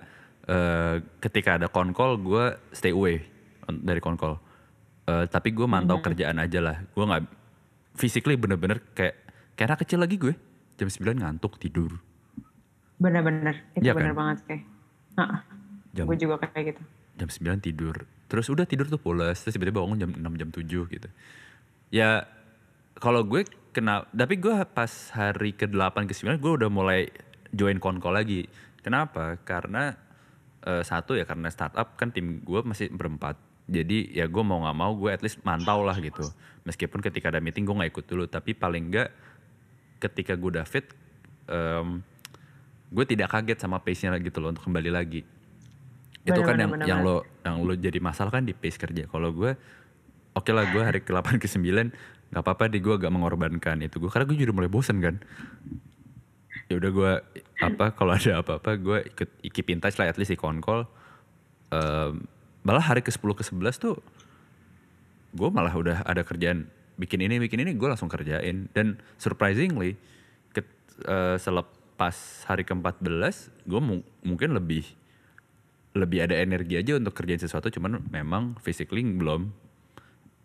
[0.48, 3.24] eh, ketika ada konkol gue stay away
[3.70, 4.40] dari konkol
[5.10, 7.24] Eh, tapi gue mantau kerjaan aja lah gue nggak
[7.98, 9.18] physically bener-bener kayak
[9.58, 10.38] kayak anak kecil lagi gue
[10.78, 11.98] jam 9 ngantuk tidur
[13.00, 13.64] Bener-bener.
[13.80, 14.20] Itu Iya bener kan?
[14.20, 14.38] banget.
[15.16, 15.40] Nah,
[15.96, 16.82] jam gue juga kayak gitu.
[17.16, 17.96] jam 9 tidur.
[18.28, 21.08] Terus udah tidur tuh pulas, terus tiba-tiba bangun jam 6 jam 7 gitu.
[21.90, 22.26] Ya
[22.98, 27.10] kalau gue kena tapi gue pas hari ke-8 ke-9 gue udah mulai
[27.54, 28.46] join konkol lagi.
[28.82, 29.38] Kenapa?
[29.42, 29.94] Karena
[30.66, 33.38] eh, satu ya karena startup kan tim gue masih berempat.
[33.70, 36.26] Jadi ya gue mau nggak mau gue at least mantau lah gitu.
[36.66, 39.10] Meskipun ketika ada meeting gue nggak ikut dulu, tapi paling nggak
[40.02, 40.90] ketika gue udah fit,
[41.46, 42.02] em,
[42.90, 45.22] gue tidak kaget sama pace-nya gitu loh untuk kembali lagi
[46.28, 49.08] itu kan bener, yang bener, yang lo yang lo jadi masalah kan di pace kerja
[49.08, 49.56] kalau gue
[50.40, 51.92] oke lah gue hari ke-8 ke 9
[52.30, 55.20] nggak apa-apa di gue agak mengorbankan itu gue karena gue juga mulai bosen kan.
[56.72, 57.12] Ya udah gue
[57.60, 60.88] apa kalau ada apa-apa gue ikut keep lah at least di konkol
[61.70, 62.26] Em,
[62.66, 64.02] malah hari ke 10 ke 11 tuh
[65.38, 66.66] gue malah udah ada kerjaan
[66.98, 68.68] bikin ini bikin ini gue langsung kerjain.
[68.74, 69.96] Dan surprisingly
[70.50, 70.66] ke,
[71.06, 72.16] eh, selepas
[72.50, 74.84] hari ke-14 gue mu- mungkin lebih
[75.94, 79.54] lebih ada energi aja untuk kerjain sesuatu cuman memang physically belum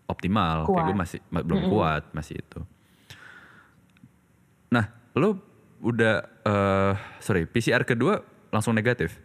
[0.04, 0.84] optimal kayak Kuat.
[0.84, 2.60] gue masih ma- belum kuat masih itu
[4.68, 5.38] nah lo
[5.80, 9.20] udah eh sorry PCR kedua langsung negatif?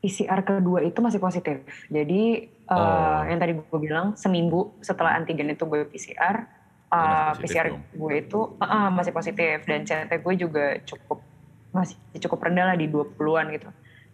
[0.00, 1.62] PCR kedua itu masih positif.
[1.86, 3.20] Jadi uh, Oh.
[3.22, 6.42] yang tadi gue bilang seminggu setelah antigen itu gue PCR,
[6.88, 7.86] uh, PCR dong.
[7.86, 11.22] gue itu uh, uh, masih positif dan CT gue juga cukup
[11.70, 13.70] masih cukup rendah lah di 20-an gitu.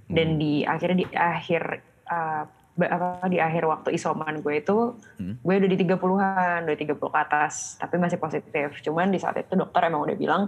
[0.06, 0.38] Dan Hmm.
[0.38, 1.62] di akhirnya di akhir
[2.04, 2.44] uh,
[2.86, 5.34] apa di akhir waktu isoman gue itu Hmm.
[5.36, 8.78] gue udah di 30-an, udah 30 ke atas, tapi masih positif.
[8.80, 10.42] Cuman di saat itu dokter emang udah bilang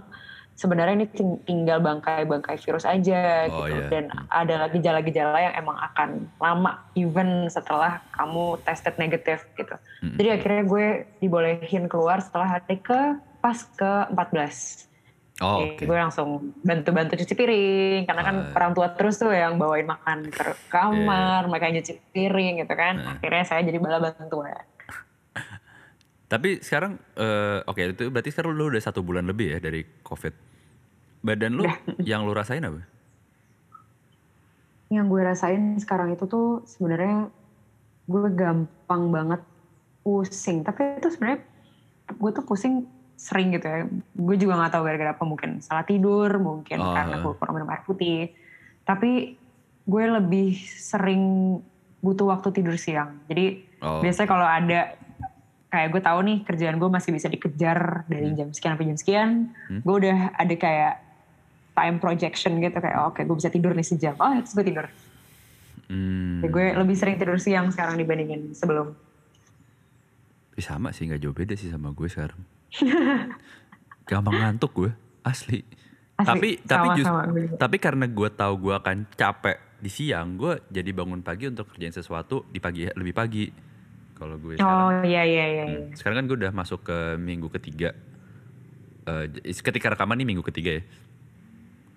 [0.53, 3.87] sebenarnya ini ting- tinggal bangkai-bangkai virus aja Oh, gitu iya.
[3.87, 9.73] dan ada gejala-gejala yang emang akan lama even setelah kamu tested negatif gitu.
[9.99, 10.15] Hmm.
[10.15, 12.99] Jadi akhirnya gue dibolehin keluar setelah hari ke
[13.39, 14.90] pas ke 14.
[15.39, 15.87] Oh, oke.
[15.87, 18.53] Gue langsung bantu-bantu cuci piring karena kan Ah.
[18.61, 22.99] orang tua terus tuh yang bawain makan ke kamar, mereka nyuci piring gitu kan.
[22.99, 23.17] Nah.
[23.17, 24.61] Akhirnya saya jadi bala bantuan.
[26.31, 30.33] Tapi sekarang, eh, oke itu berarti sekarang lu udah satu bulan lebih ya dari COVID.
[31.25, 31.65] Badan lu
[32.05, 32.85] yang lu rasain apa?
[34.91, 37.33] Yang gue rasain sekarang itu tuh sebenarnya
[38.05, 39.41] gue gampang banget
[40.05, 40.61] pusing.
[40.61, 41.41] Tapi itu sebenarnya
[42.11, 42.85] gue tuh pusing
[43.21, 43.85] sering gitu ya.
[44.11, 46.89] Gue juga nggak tahu gara-gara apa mungkin salah tidur, mungkin Oh.
[46.89, 48.33] karena gue kurang minum air putih.
[48.81, 49.37] Tapi
[49.83, 51.57] gue lebih sering
[51.99, 53.21] butuh waktu tidur siang.
[53.29, 54.93] Jadi Oh, biasanya kalau ada
[55.67, 59.29] kayak gue tahu nih kerjaan gue masih bisa dikejar dari jam sekian sampai jam sekian,
[59.65, 59.81] Hmm.
[59.81, 60.93] gue udah ada kayak
[61.71, 64.85] time projection gitu kayak oh, oke gue bisa tidur nih sejam, oh terus gue tidur.
[65.87, 68.93] hmm, Jadi gue lebih sering tidur siang sekarang dibandingin sebelum.
[70.55, 72.37] Sama sih nggak jauh beda sih sama gue sekarang.
[74.03, 75.61] Gampang ngantuk gue, asli.
[76.15, 77.21] Asli, tapi tapi sama, just- sama
[77.57, 81.91] tapi karena gue tahu gue akan capek di siang, gue jadi bangun pagi untuk kerjain
[81.91, 83.45] sesuatu di pagi lebih pagi.
[84.13, 85.63] Kalau gue sekarang, Oh iya iya iya.
[85.65, 85.79] iya.
[85.81, 87.89] hmm, sekarang kan gue udah masuk ke minggu ketiga.
[89.01, 90.83] J- ketika rekaman nih minggu ketiga ya.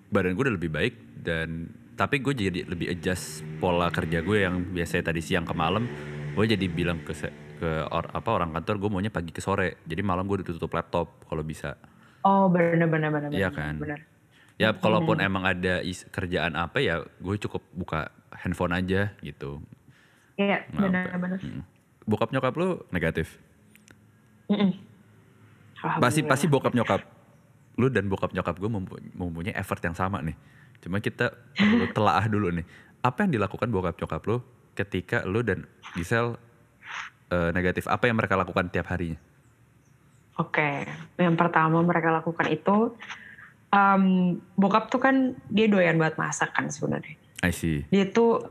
[0.09, 4.73] Badan gue udah lebih baik dan tapi gue jadi lebih adjust pola kerja gue yang
[4.73, 5.85] biasanya tadi siang ke malam.
[6.33, 7.13] Gue jadi bilang ke
[7.55, 9.79] ke or- apa orang kantor gue maunya pagi ke sore.
[9.83, 11.79] Jadi malam gue udah tutup laptop kalau bisa.
[12.21, 13.29] Oh benar benar benar.
[13.29, 13.79] Iya kan?
[13.79, 13.99] Benar.
[14.55, 19.59] Ya kalaupun emang ada is- kerjaan apa ya gue cukup buka handphone aja gitu.
[20.35, 21.39] Iya benar benar.
[21.39, 21.63] Hmm.
[22.03, 23.39] Bokap nyokap lu negatif.
[24.45, 24.77] Mm-mm.
[25.75, 25.85] Pasti
[26.23, 26.29] Alhamdulillah.
[26.29, 27.01] pasti bokap nyokap
[27.75, 28.69] lu dan bokap nyokap gue
[29.11, 30.37] mempunyai effort yang sama nih.
[30.79, 32.65] Cuma kita perlu telaah dulu nih.
[33.01, 34.39] Apa yang dilakukan bokap nyokap lu
[34.73, 36.37] ketika lu dan Gisel
[37.27, 37.85] eh, negatif?
[37.85, 39.17] Apa yang mereka lakukan tiap harinya?
[40.35, 40.83] Oke,
[41.15, 42.91] yang pertama mereka lakukan itu,
[43.71, 44.03] em,
[44.53, 45.15] bokap tuh kan
[45.47, 47.15] dia doyan banget masak kan sebenarnya.
[47.39, 47.87] I see.
[47.87, 48.43] Dia tuh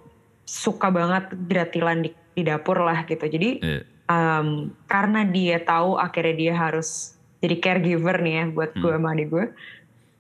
[0.45, 3.21] suka banget gratilan di, di dapur lah gitu.
[3.23, 3.81] Jadi Iya.
[4.05, 4.49] em,
[4.85, 9.01] karena dia tahu akhirnya dia harus jadi caregiver nih ya buat gue Hmm.
[9.01, 9.47] sama adik gue.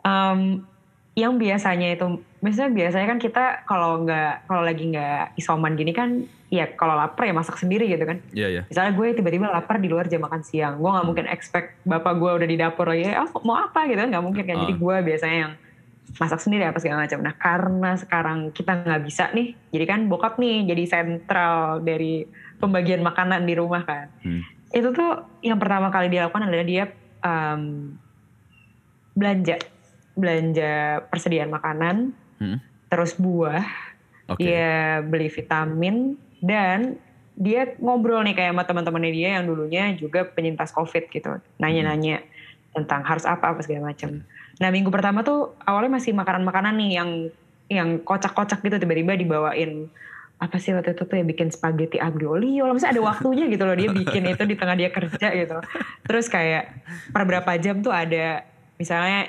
[0.05, 0.41] Em,
[1.15, 6.27] yang biasanya itu, misalnya biasanya kan kita kalau nggak kalau lagi nggak isoman gini kan,
[6.51, 8.19] ya kalau lapar ya masak sendiri gitu kan.
[8.35, 8.63] Iya iya.
[8.67, 12.31] Misalnya gue tiba-tiba lapar di luar jam makan siang, gue nggak mungkin expect bapak gue
[12.35, 14.57] udah di dapur lagi, oh mau apa gitu kan nggak mungkin kan.
[14.67, 14.79] Jadi Ah.
[14.83, 15.53] gue biasanya yang
[16.19, 17.19] masak sendiri apa segala macam.
[17.23, 22.27] Nah karena sekarang kita nggak bisa nih, jadi kan bokap nih jadi sentral dari
[22.59, 24.11] pembagian makanan di rumah kan.
[24.27, 24.43] Hmm.
[24.75, 26.91] Itu tuh yang pertama kali dia lakukan adalah dia
[27.23, 27.95] em,
[29.15, 29.63] belanja,
[30.15, 32.59] belanja persediaan makanan, Hmm.
[32.91, 33.63] terus buah,
[34.31, 34.43] Oke.
[34.43, 36.99] dia beli vitamin dan
[37.35, 42.23] dia ngobrol nih kayak sama teman-temannya dia yang dulunya juga penyintas covid gitu nanya-nanya
[42.71, 44.23] tentang harus apa apa segala macam
[44.63, 47.11] nah minggu pertama tuh awalnya masih makanan-makanan nih yang
[47.67, 49.91] yang kocak-kocak gitu tiba-tiba dibawain
[50.39, 53.75] apa sih waktu itu tuh ya bikin spaghetti aglio olio maksudnya ada waktunya gitu loh
[53.75, 55.59] dia bikin itu di tengah dia kerja gitu
[56.07, 56.71] terus kayak
[57.11, 58.47] per berapa jam tuh ada
[58.79, 59.27] misalnya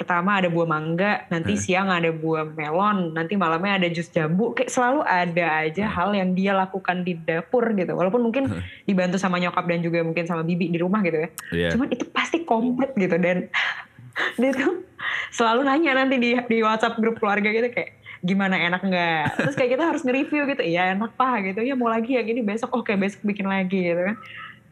[0.00, 4.56] pertama ada buah mangga, nanti siang ada buah melon, nanti malamnya ada jus jambu.
[4.56, 7.92] Kayak selalu ada aja hal yang dia lakukan di dapur gitu.
[7.92, 8.48] Walaupun mungkin
[8.88, 11.28] dibantu sama nyokap dan juga mungkin sama bibi di rumah gitu ya.
[11.52, 11.68] Iya.
[11.76, 13.52] Cuman itu pasti komplit gitu dan
[14.40, 14.88] dia tuh
[15.30, 19.36] selalu nanya nanti di di WhatsApp grup keluarga gitu kayak gimana enak nggak?
[19.36, 20.62] Terus kayak kita harus nge-review gitu.
[20.64, 21.60] Iya enak pak gitu.
[21.60, 22.72] Ya mau lagi ya gini besok.
[22.72, 24.16] Oke besok bikin lagi gitu kan.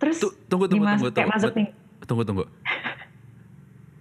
[0.01, 1.37] Terus Tu- tunggu tunggu tunggu kayak tunggu.
[1.37, 1.69] masuk nih.
[2.09, 2.45] Tunggu tunggu.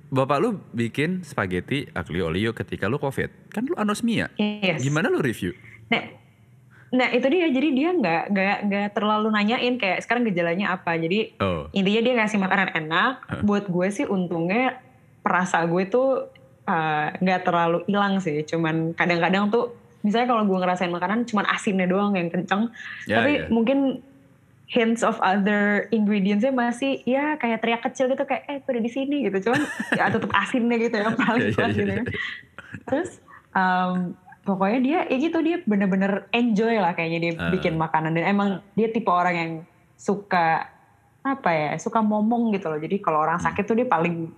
[0.07, 3.27] Bapak lu bikin spaghetti aglio olio ketika lu covid.
[3.51, 4.31] Kan lu anosmia.
[4.39, 4.79] Yes.
[4.79, 5.51] Gimana lu review?
[5.91, 6.03] Nah,
[6.89, 7.51] nah itu dia.
[7.51, 10.95] Jadi dia nggak nggak nggak terlalu nanyain kayak sekarang gejalanya apa.
[10.95, 11.67] Jadi Oh.
[11.75, 13.13] intinya dia ngasih makanan enak.
[13.43, 14.79] Buat gue sih untungnya
[15.19, 16.31] perasa gue tuh
[16.63, 18.47] uh, nggak terlalu hilang sih.
[18.47, 19.75] Cuman kadang-kadang tuh
[20.07, 22.71] misalnya kalau gue ngerasain makanan cuman asinnya doang yang kenceng.
[23.11, 23.51] Ya, Tapi ya.
[23.51, 23.99] mungkin
[24.67, 29.23] hints of other ingredientsnya masih ya kayak teriak kecil gitu kayak eh udah di sini
[29.23, 29.39] gitu.
[29.41, 32.03] Cuman ya tetap asinnya gitu ya paling Iya, iya, iya, gitu ya.
[32.83, 33.09] Terus
[33.51, 34.11] um,
[34.43, 37.49] pokoknya dia ya gitu dia bener-bener enjoy lah kayaknya dia Ah.
[37.49, 39.51] bikin makanan dan emang dia tipe orang yang
[39.93, 40.67] suka
[41.21, 43.45] apa ya suka momong gitu loh jadi kalau orang Hmm.
[43.45, 44.31] sakit tuh dia paling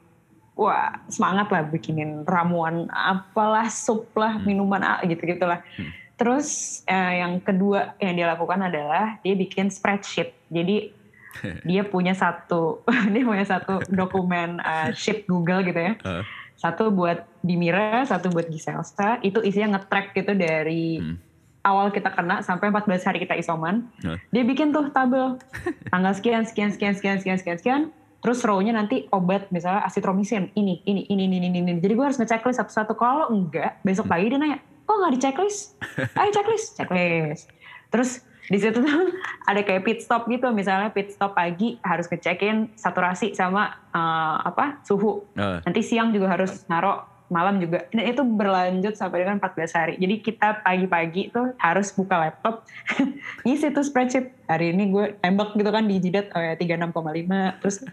[0.56, 4.46] wah semangat lah bikinin ramuan apalah sup lah Hmm.
[4.46, 5.90] minuman a- gitu gitulah Hmm.
[6.20, 6.48] Terus
[6.84, 10.92] eh, yang kedua yang dia lakukan adalah dia bikin spreadsheet jadi
[11.70, 12.84] dia punya satu
[13.16, 16.28] dia punya satu dokumen eh, sheet Google gitu ya Ah.
[16.60, 21.16] satu buat Dimira, satu buat Giselsa, itu isinya nge-track gitu dari Hmm.
[21.64, 23.88] awal kita kena sampai 14 hari kita isoman.
[24.04, 24.20] Hah?
[24.28, 25.40] Dia bikin tuh tabel,
[25.88, 27.82] tanggal sekian, sekian, sekian, sekian, sekian, sekian, sekian,
[28.20, 31.72] terus row-nya nanti obat, misalnya asitromisin, ini, ini, ini, ini, ini, ini.
[31.80, 32.92] Jadi gue harus nge-checklist satu-satu.
[33.00, 34.60] Kalau enggak, besok pagi dia nanya,
[34.90, 35.78] kok nggak di-checklist?
[36.18, 37.46] Ayo checklist, checklist.
[37.94, 39.14] Terus di situ tuh
[39.50, 44.82] ada kayak pit stop gitu, misalnya pit stop pagi harus ngecekin saturasi sama eh, apa
[44.82, 45.30] suhu.
[45.38, 45.62] Ah.
[45.62, 47.86] Nanti siang juga harus naruh malam juga.
[47.94, 49.94] Dan itu berlanjut sampai dengan 14 hari.
[50.02, 52.66] Jadi kita pagi-pagi tuh harus buka laptop,
[53.46, 54.34] ngisi tuh spreadsheet.
[54.50, 57.86] Hari ini gue tembak gitu kan di jidat oh ya, 36,5, terus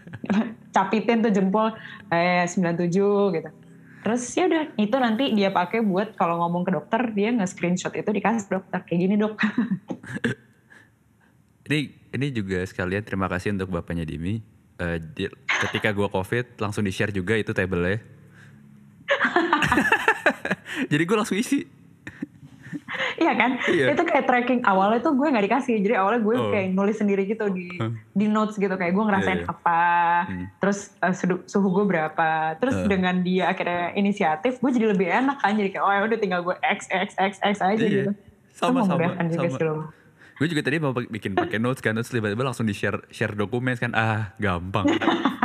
[0.73, 1.77] capitin tuh jempol
[2.09, 3.49] eh 97 gitu.
[4.03, 8.09] Terus ya udah itu nanti dia pakai buat kalau ngomong ke dokter dia nge-screenshot itu
[8.09, 9.35] dikasih dokter kayak gini dok.
[11.67, 11.79] Ini
[12.15, 14.39] ini juga sekalian terima kasih untuk bapaknya Dimi.
[14.79, 15.27] Eh, di-
[15.67, 17.99] ketika gua covid langsung di share juga itu tabelnya.
[20.91, 21.67] Jadi gue langsung isi.
[23.17, 23.51] Iya kan?
[23.63, 23.85] Iya.
[23.91, 25.75] Itu kayak tracking awalnya tuh gue nggak dikasih.
[25.79, 26.49] Jadi awalnya gue Oh.
[26.49, 27.69] kayak nulis sendiri gitu di
[28.11, 29.51] di notes gitu kayak gue ngerasain Iya, iya.
[29.51, 29.81] apa,
[30.23, 30.45] Hmm.
[30.57, 32.29] terus eh, suhu, suhu gue berapa.
[32.55, 32.87] Terus Eh.
[32.87, 35.53] dengan dia akhirnya inisiatif, gue jadi lebih enak kan.
[35.53, 37.89] Jadi kayak oh ya udah tinggal gue x x x x aja Iya.
[38.05, 38.11] gitu.
[38.51, 39.61] Sama Itu sama memudahkan juga sama.
[39.63, 39.75] lo.
[40.35, 43.73] Gue juga tadi mau bikin pakai notes kan terus tiba-tiba langsung di share share dokumen
[43.75, 44.85] kan ah gampang.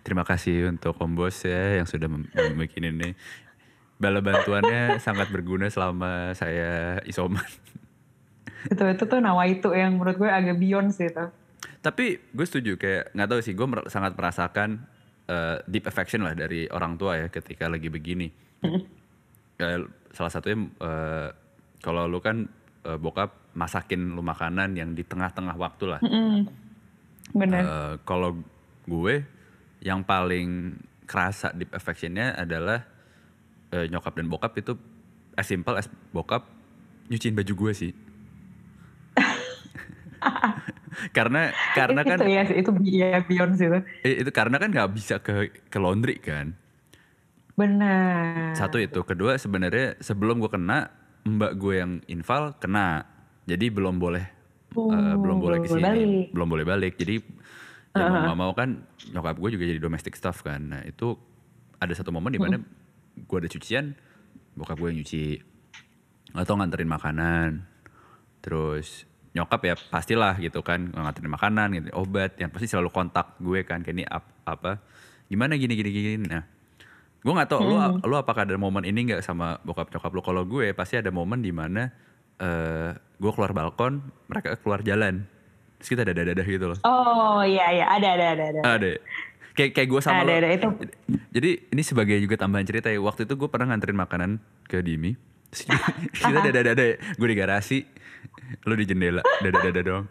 [0.00, 2.28] Terima kasih untuk Om Bos ya yang sudah mem-
[2.58, 3.16] bikin ini.
[3.94, 7.46] Bala bantuannya sangat berguna selama saya isoman.
[8.66, 11.24] Itu itu tuh nawa itu yang menurut gue agak beyond sih itu.
[11.84, 14.82] Tapi gue setuju kayak nggak tahu sih gue mer- sangat merasakan
[15.28, 18.28] eh, deep affection lah dari orang tua ya ketika lagi begini.
[19.60, 21.28] Kayak salah satunya eh,
[21.84, 22.48] kalau lu kan
[22.88, 26.00] eh, bokap masakin lu makanan yang di tengah-tengah waktu lah.
[27.30, 27.62] Bener.
[27.62, 28.42] Eh, kalau
[28.88, 29.14] gue
[29.84, 32.93] yang paling kerasa deep affectionnya adalah
[33.74, 34.78] eh, nyokap dan bokap itu
[35.34, 36.46] as simple as bokap
[37.10, 37.92] nyuciin baju gue sih.
[41.16, 43.78] karena karena kan itu ya sih, itu ya beyond sih itu.
[44.06, 46.54] eh, itu karena kan nggak bisa ke ke laundry kan.
[47.54, 48.54] Benar.
[48.58, 50.90] Satu itu, kedua sebenarnya sebelum gue kena
[51.24, 53.06] mbak gue yang infal kena,
[53.46, 56.98] jadi belum boleh eh, Oh, belum boleh ke sini, belum boleh balik.
[56.98, 57.22] Jadi
[57.94, 58.82] ya mau mau kan
[59.14, 60.66] nyokap gue juga jadi domestic staff kan.
[60.66, 61.14] Nah itu
[61.78, 62.58] ada satu momen di mana
[63.16, 63.94] gue ada cucian,
[64.58, 65.26] bokap gue yang nyuci.
[66.34, 67.62] Atau nganterin makanan,
[68.42, 73.62] terus nyokap ya pastilah gitu kan nganterin makanan, gitu, obat, yang pasti selalu kontak gue
[73.62, 74.82] kan kayak ini ap- apa,
[75.30, 76.26] gimana gini gini gini.
[76.26, 76.42] Nah
[77.24, 80.20] gue nggak tahu lu lu apakah ada momen ini nggak sama bokap nyokap lu?
[80.20, 81.88] Kalau gue pasti ada momen di mana
[82.36, 85.24] eh gue keluar balkon mereka keluar jalan.
[85.80, 86.78] Terus kita dadah dadah gitu loh.
[86.84, 87.86] Oh iya iya.
[87.96, 88.60] Ada ada ada ada.
[88.76, 88.90] ada
[89.54, 90.68] kayak kayak gue sama ada lo ada itu.
[91.30, 94.30] jadi ini sebagai juga tambahan cerita ya waktu itu gue pernah nganterin makanan
[94.66, 95.14] ke Dimi
[96.12, 97.78] kita dadah dadah gue di garasi
[98.66, 100.06] lu di jendela dadah dadah doang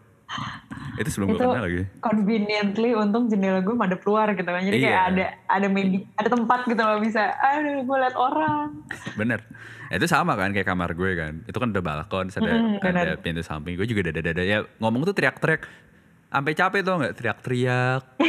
[0.96, 4.96] itu sebelum gue kenal lagi conveniently untung jendela gue madep keluar gitu kan jadi kayak
[4.96, 5.10] Iya.
[5.12, 8.82] ada ada medi ada tempat gitu loh bisa aduh gue liat orang
[9.14, 9.44] Bener.
[9.92, 11.46] Ya, itu sama kan kayak kamar gue kan.
[11.46, 13.78] Itu kan ada balkon, ada, Mm, ada pintu samping.
[13.78, 14.42] Gue juga dada-dada.
[14.42, 15.70] Ya ngomong tuh teriak-teriak.
[16.34, 18.02] Sampai capek tuh nggak teriak-teriak.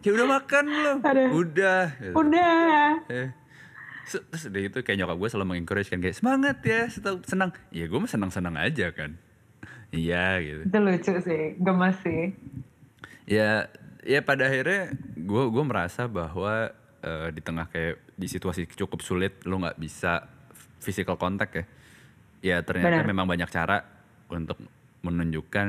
[0.00, 0.96] ya udah makan belum?
[1.02, 1.28] Aduh.
[1.36, 1.82] Udah.
[1.96, 2.14] gitu.
[2.16, 3.28] udah Eh.
[4.10, 6.90] Terus udah itu kayak nyokap gue selalu mengencourage kan kayak semangat ya,
[7.22, 7.54] senang.
[7.70, 9.14] Ya gue mah senang-senang aja kan.
[9.90, 10.62] Iya gitu.
[10.70, 12.30] itu lucu sih gemes sih
[13.26, 13.66] ya
[14.06, 16.70] ya pada akhirnya gue gue merasa bahwa
[17.02, 20.30] eh, di tengah kayak di situasi cukup sulit lo nggak bisa
[20.78, 21.64] physical contact ya
[22.38, 23.10] ya ternyata Benar.
[23.10, 23.82] memang banyak cara
[24.30, 24.62] untuk
[25.02, 25.68] menunjukkan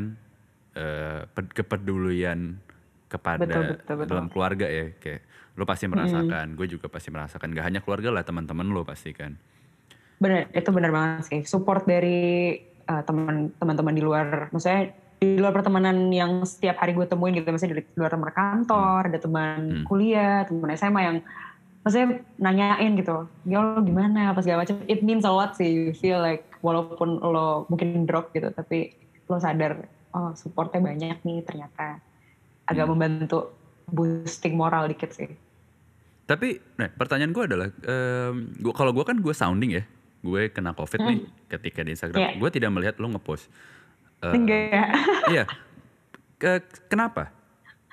[1.34, 2.62] pe- kepedulian
[3.12, 4.09] kepada Betul, betul, betul.
[4.16, 5.22] dalam keluarga ya kayak
[5.59, 7.51] lo pasti merasakan gue juga pasti merasakan.
[7.51, 9.36] Gak hanya keluarga lah teman-teman lo pasti kan.
[10.24, 11.41] Bener itu bener banget sih.
[11.43, 12.55] Support dari
[12.88, 17.45] uh, teman teman-teman di luar maksudnya di luar pertemanan yang setiap hari gue temuin gitu
[17.53, 19.86] misalnya di luar teman kantor ada teman Hmm.
[19.86, 21.18] kuliah teman SMA yang
[21.86, 22.07] maksudnya
[22.41, 24.34] nanyain gitu ya lo gimana?
[24.34, 24.82] apa segala macam.
[24.88, 28.93] It means a lot sih you feel like walaupun lo mungkin drop gitu tapi
[29.30, 29.84] lo sadar
[30.14, 32.01] oh supportnya banyak nih ternyata
[32.64, 32.93] agak Hmm.
[32.93, 33.53] membantu
[33.86, 35.30] boosting moral dikit sih
[36.22, 39.84] Tapi, nah pertanyaan gue adalah, em, gua, kalau gue kan gue sounding ya,
[40.22, 42.32] gue kena covid nih ketika di Instagram, Iya.
[42.39, 43.51] gue tidak melihat lo ngepost.
[44.22, 44.95] Eh, Enggak.
[45.34, 45.43] iya,
[46.38, 47.36] Ke- kenapa?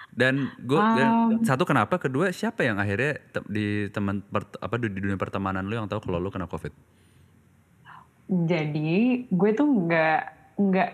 [0.08, 1.42] Dan gue Um.
[1.42, 5.86] satu kenapa, kedua siapa yang akhirnya te- di teman apa di dunia pertemanan lo yang
[5.86, 6.70] tahu kalau lo kena covid?
[8.28, 10.20] Jadi gue tuh nggak
[10.58, 10.90] nggak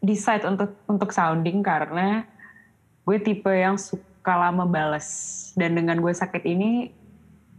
[0.00, 2.24] decide untuk untuk sounding karena
[3.02, 4.00] gue tipe yang suka
[4.32, 5.06] lama balas
[5.54, 6.92] dan dengan gue sakit ini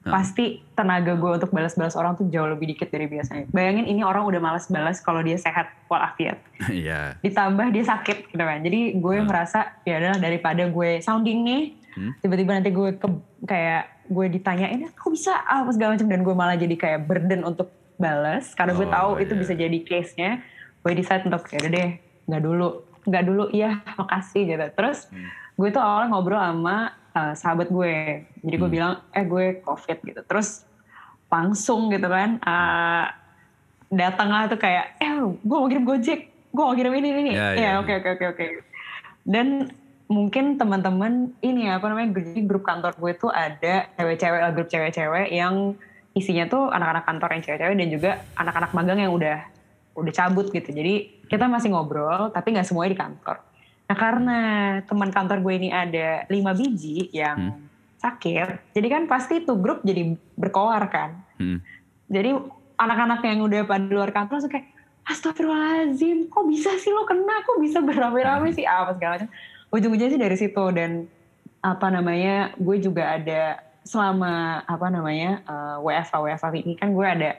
[0.02, 0.18] Hah.
[0.18, 3.46] pasti tenaga gue untuk balas-balas orang tuh jauh lebih dikit dari biasanya.
[3.50, 6.42] Bayangin ini orang udah malas balas kalau dia sehat walafiat.
[6.74, 7.22] Iya.
[7.22, 8.66] Ditambah dia sakit gitu kan.
[8.66, 9.30] Jadi gue Hmm.
[9.30, 12.16] merasa ya adalah daripada gue sounding nih Hmm.
[12.24, 13.08] tiba-tiba nanti gue ke,
[13.44, 17.68] kayak gue ditanyain aku bisa apa segala macam dan gue malah jadi kayak burden untuk
[18.00, 19.42] balas karena gue Oh, tahu itu iya.
[19.44, 20.40] bisa jadi case nya
[20.82, 21.90] gue decide untuk ya deh
[22.26, 25.28] nggak dulu nggak dulu iya makasih gitu terus Hmm.
[25.56, 26.78] gue tuh awalnya ngobrol sama
[27.12, 27.94] uh, sahabat gue
[28.40, 28.76] jadi gue Hmm.
[28.76, 30.64] bilang eh gue covid gitu terus
[31.28, 33.06] langsung gitu kan uh,
[33.88, 36.20] datanglah tuh kayak eh gue mau kirim gojek
[36.52, 37.72] gue mau kirim ini ini Ya, ya, ya ya.
[37.80, 38.46] oke oke oke oke
[39.24, 39.72] dan
[40.08, 45.32] mungkin teman-teman ini apa namanya jadi grup kantor gue tuh ada cewek-cewek lah grup cewek-cewek
[45.32, 45.76] yang
[46.12, 49.40] isinya tuh anak-anak kantor yang cewek-cewek dan juga anak-anak magang yang udah
[49.96, 53.38] udah cabut gitu jadi kita masih ngobrol tapi nggak semuanya di kantor
[53.92, 54.40] nah karena
[54.88, 57.68] teman kantor gue ini ada lima biji yang Hmm.
[58.02, 61.60] sakit jadi kan pasti tuh grup jadi berkoar kan Hmm.
[62.08, 62.34] jadi
[62.80, 64.72] anak-anak yang udah pada luar kantor langsung kayak
[65.02, 67.42] Astagfirullahaladzim, kok bisa sih lo kena?
[67.42, 68.70] Kok bisa beramai-ramai sih?
[68.70, 69.30] Apa segala macam.
[69.74, 71.10] Ujung-ujungnya sih dari situ dan
[71.58, 77.34] apa namanya, gue juga ada selama apa namanya eh, WFA WFA ini kan gue ada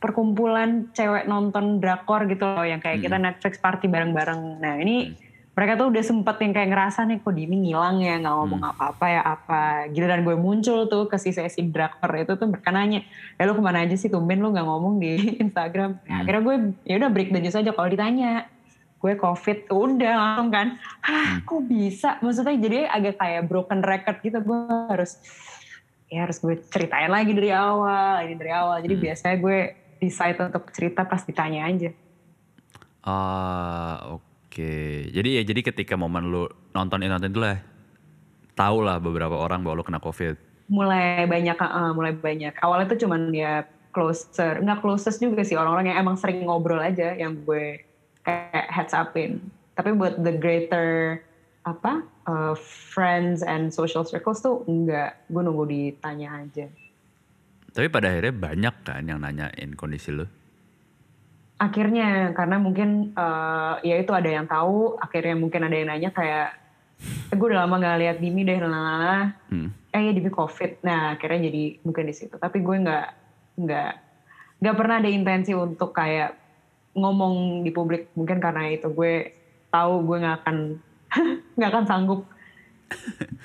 [0.00, 4.58] perkumpulan cewek nonton drakor gitu loh yang kayak kita Netflix party bareng-bareng.
[4.58, 5.12] Nah ini
[5.50, 9.06] mereka tuh udah sempet yang kayak ngerasa nih kok Dini ngilang ya nggak ngomong apa-apa
[9.06, 9.62] ya apa.
[9.92, 13.04] Giliran gue muncul tuh ke si sesi drakor itu tuh mereka nanya,
[13.36, 16.00] eh lu ke mana aja sih tumben lu nggak ngomong di Instagram.
[16.00, 16.20] Nah, Hmm.
[16.24, 16.56] akhirnya gue
[16.88, 18.48] ya udah break the news aja kalau ditanya
[19.00, 21.04] gue covid udah langsung kan Hmm.
[21.04, 25.16] hah kok bisa maksudnya jadi agak kayak broken record gitu gue harus
[26.06, 29.04] ya harus gue ceritain lagi dari awal ini dari awal jadi Hmm.
[29.04, 29.58] biasanya gue
[30.00, 31.92] decide untuk cerita pas ditanya aja
[33.00, 34.72] Ah, oke.
[35.08, 36.44] Jadi ya jadi ketika momen lu
[36.76, 37.56] nonton nonton itu lah,
[38.52, 40.36] tahu lah beberapa orang bahwa lu kena covid.
[40.70, 45.90] mulai banyak uh, mulai banyak awalnya tuh cuman ya closer nggak closest juga sih orang-orang
[45.90, 47.82] yang emang sering ngobrol aja yang gue
[48.22, 49.42] kayak heads upin
[49.74, 51.18] tapi buat the greater
[51.66, 56.70] apa uh, friends and social circles tuh enggak gue nunggu ditanya aja
[57.70, 60.26] Tapi pada akhirnya banyak kan yang nanyain kondisi lu.
[61.56, 66.56] akhirnya karena mungkin uh, ya itu ada yang tahu akhirnya mungkin ada yang nanya kayak
[67.28, 69.68] eh, gue udah lama gak lihat Dimi deh lalala Hmm.
[69.92, 73.06] eh ya Dimi covid nah akhirnya jadi mungkin di situ tapi gue nggak
[73.60, 73.92] nggak
[74.56, 76.32] nggak pernah ada intensi untuk kayak
[76.96, 79.28] ngomong di publik mungkin karena itu gue
[79.68, 80.56] tahu gue nggak akan
[81.60, 82.20] nggak akan sanggup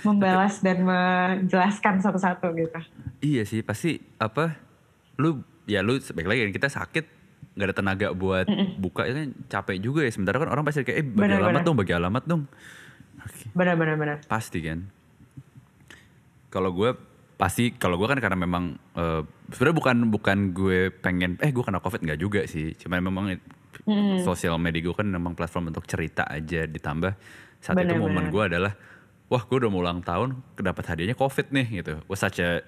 [0.01, 2.79] membalas dan menjelaskan satu-satu gitu.
[3.21, 4.57] Iya sih pasti apa
[5.17, 7.05] lu ya lu baik lagi kita sakit
[7.55, 10.11] nggak ada tenaga buat buka itu kan capek juga ya.
[10.11, 11.65] Sementara kan orang pasti kayak eh bagi Benar, alamat benar.
[11.65, 12.41] dong bagi alamat dong.
[13.25, 14.79] Oke, benar-benar benar pasti kan.
[16.49, 16.93] Kalau gue
[17.35, 18.63] pasti kalau gue kan karena memang
[18.95, 19.21] eh,
[19.51, 22.73] sebenarnya bukan bukan gue pengen eh gue kena covid nggak juga sih.
[22.75, 23.35] Cuma memang
[23.85, 24.23] Mm.
[24.23, 27.11] sosial media gue kan memang platform untuk cerita aja ditambah.
[27.59, 28.31] Saat itu Benar, momen benar.
[28.31, 28.73] gue adalah
[29.25, 31.93] wah gue udah mau ulang tahun dapat hadiahnya covid nih gitu.
[32.05, 32.61] Wah such a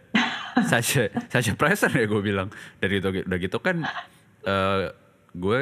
[0.65, 2.49] such a such a present ya gue bilang.
[2.81, 3.85] Dari itu udah gitu kan
[4.45, 4.89] eh,
[5.37, 5.59] gue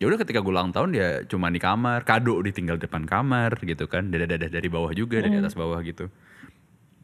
[0.00, 3.84] ya udah ketika gue ulang tahun ya cuma di kamar kado ditinggal depan kamar gitu
[3.84, 4.08] kan.
[4.08, 6.08] Dadah dari bawah juga dari atas bawah gitu.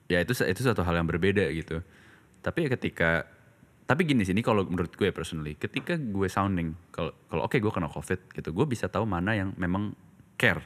[0.09, 1.85] Ya itu itu satu hal yang berbeda gitu.
[2.41, 3.29] Tapi ya ketika
[3.85, 7.73] tapi gini sih ini kalau menurut gue personally ketika gue sounding kalau kalau oke gue
[7.75, 9.93] kena covid gitu gue bisa tahu mana yang memang
[10.41, 10.65] care.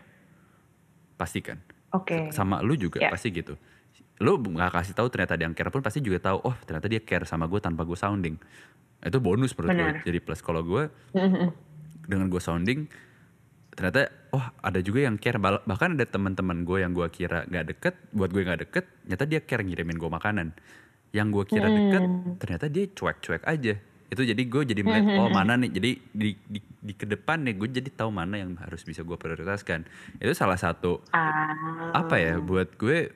[1.19, 1.43] Pasti
[1.95, 2.18] oke.
[2.28, 3.09] Sama lu juga Ya.
[3.09, 3.55] pasti gitu.
[4.18, 6.99] Lu nggak kasih tahu ternyata dia yang care pun pasti juga tahu oh ternyata dia
[6.99, 8.34] care sama gue tanpa gue sounding.
[9.01, 10.40] Itu bonus menurut gue jadi plus.
[10.40, 10.90] Kalau gue
[12.05, 12.86] dengan gue sounding
[13.74, 15.38] ternyata oh ada juga yang care.
[15.38, 19.24] Bah- bahkan ada teman-teman gue yang gue kira nggak deket buat gue nggak deket ternyata
[19.24, 20.55] dia care ngirimin gue makanan.
[21.11, 22.03] Yang gue kira deket
[22.38, 23.74] ternyata dia cuek-cuek aja
[24.07, 25.71] itu jadi gue jadi melihat oh mana nih?
[25.71, 29.13] Jadi di, di, di ke depan nih gue jadi tahu mana yang harus bisa gue
[29.13, 29.89] prioritaskan.
[30.17, 31.91] Itu salah satu Ah.
[31.97, 33.11] apa ya buat gue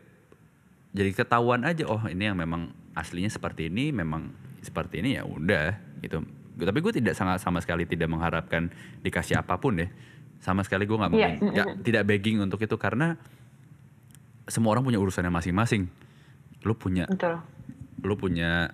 [0.91, 5.76] jadi ketahuan aja oh ini yang memang aslinya seperti ini memang seperti ini ya udah
[6.01, 6.24] gitu.
[6.59, 8.66] Tapi gue tidak sangat sama sekali tidak mengharapkan
[9.01, 9.86] dikasih apa pun ya
[10.39, 13.14] sama sekali gue nggak Iya, mungkin nggak- tidak begging untuk itu karena
[14.47, 15.86] semua orang punya urusannya masing-masing.
[16.61, 17.39] Lu punya Betul.
[18.01, 18.72] lu punya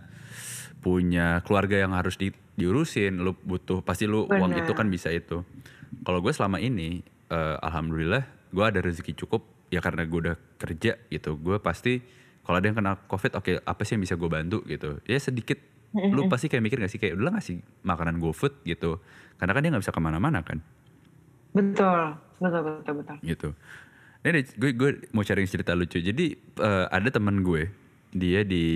[0.84, 2.28] punya keluarga yang harus di,
[2.60, 4.68] diurusin lu butuh pasti lu uang Benar.
[4.68, 5.40] itu kan bisa itu
[6.04, 7.00] kalau gue selama ini
[7.32, 12.04] eh, alhamdulillah gue ada rezeki cukup ya karena gue udah kerja gitu gue pasti
[12.44, 15.56] kalau ada yang kena covid oke apa sih yang bisa gue bantu gitu ya sedikit
[15.94, 18.98] lu pasti kayak mikir gak sih kayak udah ngasih makanan GoFood gitu
[19.38, 20.58] karena kan dia nggak bisa ke mana-mana kan
[21.54, 22.18] Betul.
[22.42, 23.16] Betul, betul, betul.
[23.22, 23.48] gitu.
[24.26, 26.02] Ini gue gue mau sharing cerita lucu.
[26.02, 27.70] Jadi eh, ada teman gue,
[28.10, 28.66] dia di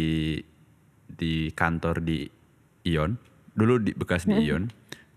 [1.08, 2.28] di kantor di
[2.84, 3.16] Ion,
[3.56, 4.68] dulu di bekas di Ion.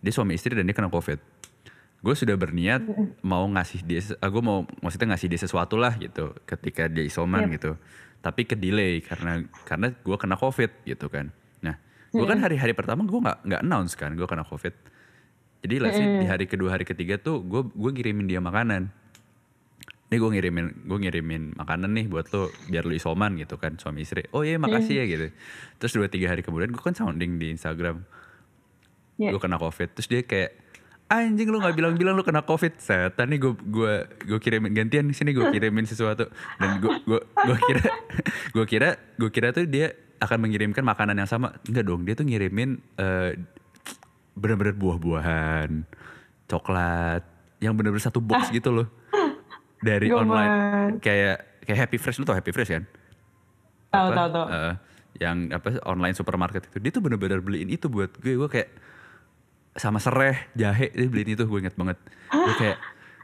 [0.02, 1.22] Dia suami istri dan dia kena covid.
[2.02, 2.82] Gue sudah berniat
[3.22, 7.78] mau ngasih dia, gue mau maksudnya ngasih dia sesuatu lah gitu, ketika dia isoman gitu.
[8.26, 11.30] Tapi ke delay karena karena gue kena covid gitu kan.
[11.62, 11.78] Nah,
[12.10, 14.74] gue kan hari-hari pertama gue nggak nggak announce kan, gue kena covid.
[15.62, 18.90] Jadi let's say di hari kedua hari ketiga tuh gue gue ngirimin dia makanan.
[20.12, 24.04] Nih gue ngirimin gue ngirimin makanan nih buat lo biar lo isoman gitu kan suami
[24.04, 24.28] istri.
[24.36, 25.32] Oh iya makasih ya gitu.
[25.80, 28.04] Terus dua tiga hari kemudian gue kan sounding di Instagram.
[29.16, 29.32] Iya.
[29.32, 29.96] Gue kena covid.
[29.96, 30.52] Terus dia kayak
[31.08, 32.76] anjing lu nggak bilang-bilang lu kena covid.
[32.76, 33.94] Setan nih gue gue
[34.28, 36.28] gue kirimin gantian di sini gue kirimin sesuatu
[36.60, 37.84] dan gue gue gue kira
[38.60, 41.56] gue kira gue kira tuh dia akan mengirimkan makanan yang sama.
[41.72, 43.40] Enggak dong dia tuh ngirimin eh,
[44.36, 45.88] bener-bener buah-buahan,
[46.52, 47.24] coklat,
[47.64, 48.88] yang bener-bener satu box gitu loh.
[49.82, 52.84] Dari online kayak kayak Happy Fresh lu tau Happy Fresh kan?
[53.92, 54.46] Tahu, tahu, tahu.
[54.48, 54.74] Eh,
[55.20, 56.78] yang apa online supermarket itu.
[56.80, 58.40] Dia tuh bener-bener beliin itu buat gue.
[58.40, 58.70] Gue kayak
[59.76, 61.98] sama sereh, jahe dia beliin itu gue inget banget.
[62.32, 62.78] Gue kayak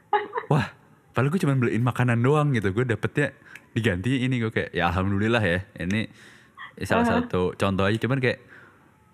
[0.51, 0.68] wah,
[1.16, 2.74] padahal gue cuma beliin makanan doang gitu.
[2.76, 3.32] Gue dapetnya
[3.72, 5.60] diganti ini gue kayak ya alhamdulillah ya.
[5.80, 6.10] Ini
[6.86, 8.38] salah satu contoh aja cuman kayak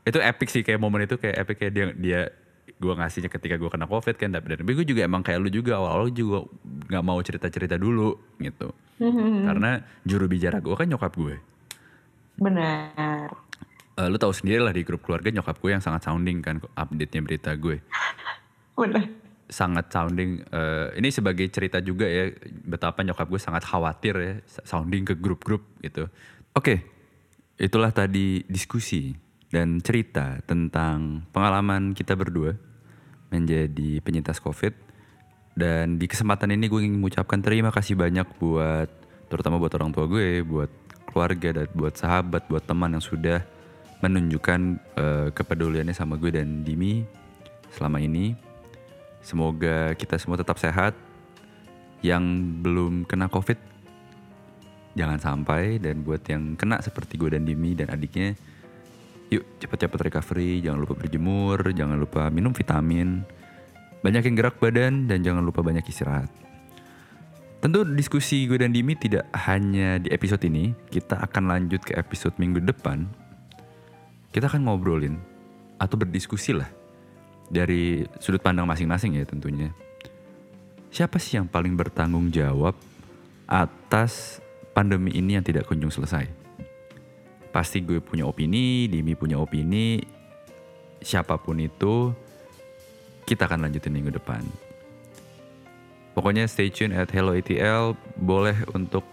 [0.04, 2.22] itu epic sih kayak momen itu kayak epic kayak dia dia
[2.84, 5.80] gue ngasihnya ketika gue kena covid kan tapi dan gue juga emang kayak lu juga
[5.80, 6.44] awal-awal juga
[6.92, 8.76] nggak mau cerita-cerita dulu gitu.
[9.48, 11.36] Karena juru bicara gue kan nyokap gue.
[12.36, 13.32] Benar.
[13.94, 17.12] Eh, lu tahu sendiri lah di grup keluarga nyokap gue yang sangat sounding kan update
[17.16, 17.80] nya berita gue.
[18.76, 19.24] Benar.
[19.54, 22.34] sangat sounding eh, ini sebagai cerita juga ya
[22.66, 24.34] betapa nyokap gue sangat khawatir ya
[24.66, 26.10] sounding ke grup-grup gitu.
[26.58, 26.82] Oke
[27.62, 29.14] itulah tadi diskusi
[29.54, 32.58] dan cerita tentang pengalaman kita berdua
[33.34, 34.78] menjadi penyintas covid
[35.58, 38.90] dan di kesempatan ini gue ingin mengucapkan terima kasih banyak buat
[39.34, 40.70] terutama buat orang tua gue buat
[41.10, 43.42] keluarga dan buat sahabat buat teman yang sudah
[44.06, 44.60] menunjukkan
[44.98, 47.02] eh, kepeduliannya sama gue dan Dimi
[47.74, 48.54] selama ini
[49.24, 50.94] Semoga kita semua tetap sehat.
[52.04, 52.24] Yang
[52.60, 53.56] belum kena COVID,
[55.00, 55.80] jangan sampai.
[55.80, 58.36] Dan buat yang kena seperti gue dan Dimi dan adiknya,
[59.30, 60.60] yuk cepet-cepet recovery.
[60.64, 63.24] Jangan lupa berjemur, jangan lupa minum vitamin.
[64.04, 66.28] Banyak yang gerak badan dan jangan lupa banyak istirahat.
[67.64, 70.76] Tentu diskusi gue dan Dimi tidak hanya di episode ini.
[70.92, 73.08] Kita akan lanjut ke episode minggu depan.
[74.36, 75.16] Kita akan ngobrolin
[75.80, 76.68] atau berdiskusi lah
[77.48, 79.72] dari sudut pandang masing-masing ya tentunya.
[80.92, 82.76] Siapa sih yang paling bertanggung jawab
[83.48, 84.44] atas
[84.76, 86.43] pandemi ini yang tidak kunjung selesai?
[87.54, 90.02] Pasti gue punya opini, Dimi punya opini,
[91.06, 92.10] siapa pun itu
[93.30, 94.42] kita akan lanjutin minggu depan.
[96.18, 99.06] Pokoknya stay tune at Hello ATL, boleh untuk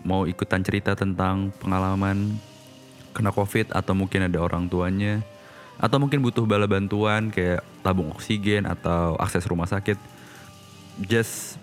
[0.00, 2.40] mau ikutan cerita tentang pengalaman
[3.12, 5.20] kena covid atau mungkin ada orang tuanya.
[5.78, 10.00] Atau mungkin butuh bala bantuan kayak tabung oksigen atau akses rumah sakit.
[11.04, 11.60] Just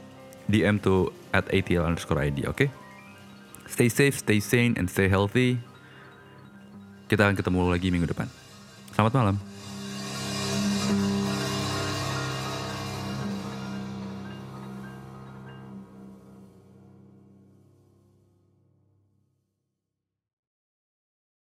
[0.47, 2.69] DM to at ATL underscore ID oke?
[3.65, 5.59] Stay safe stay sane and stay healthy
[7.05, 8.27] kita akan ketemu lagi minggu depan.
[8.93, 9.54] Selamat malam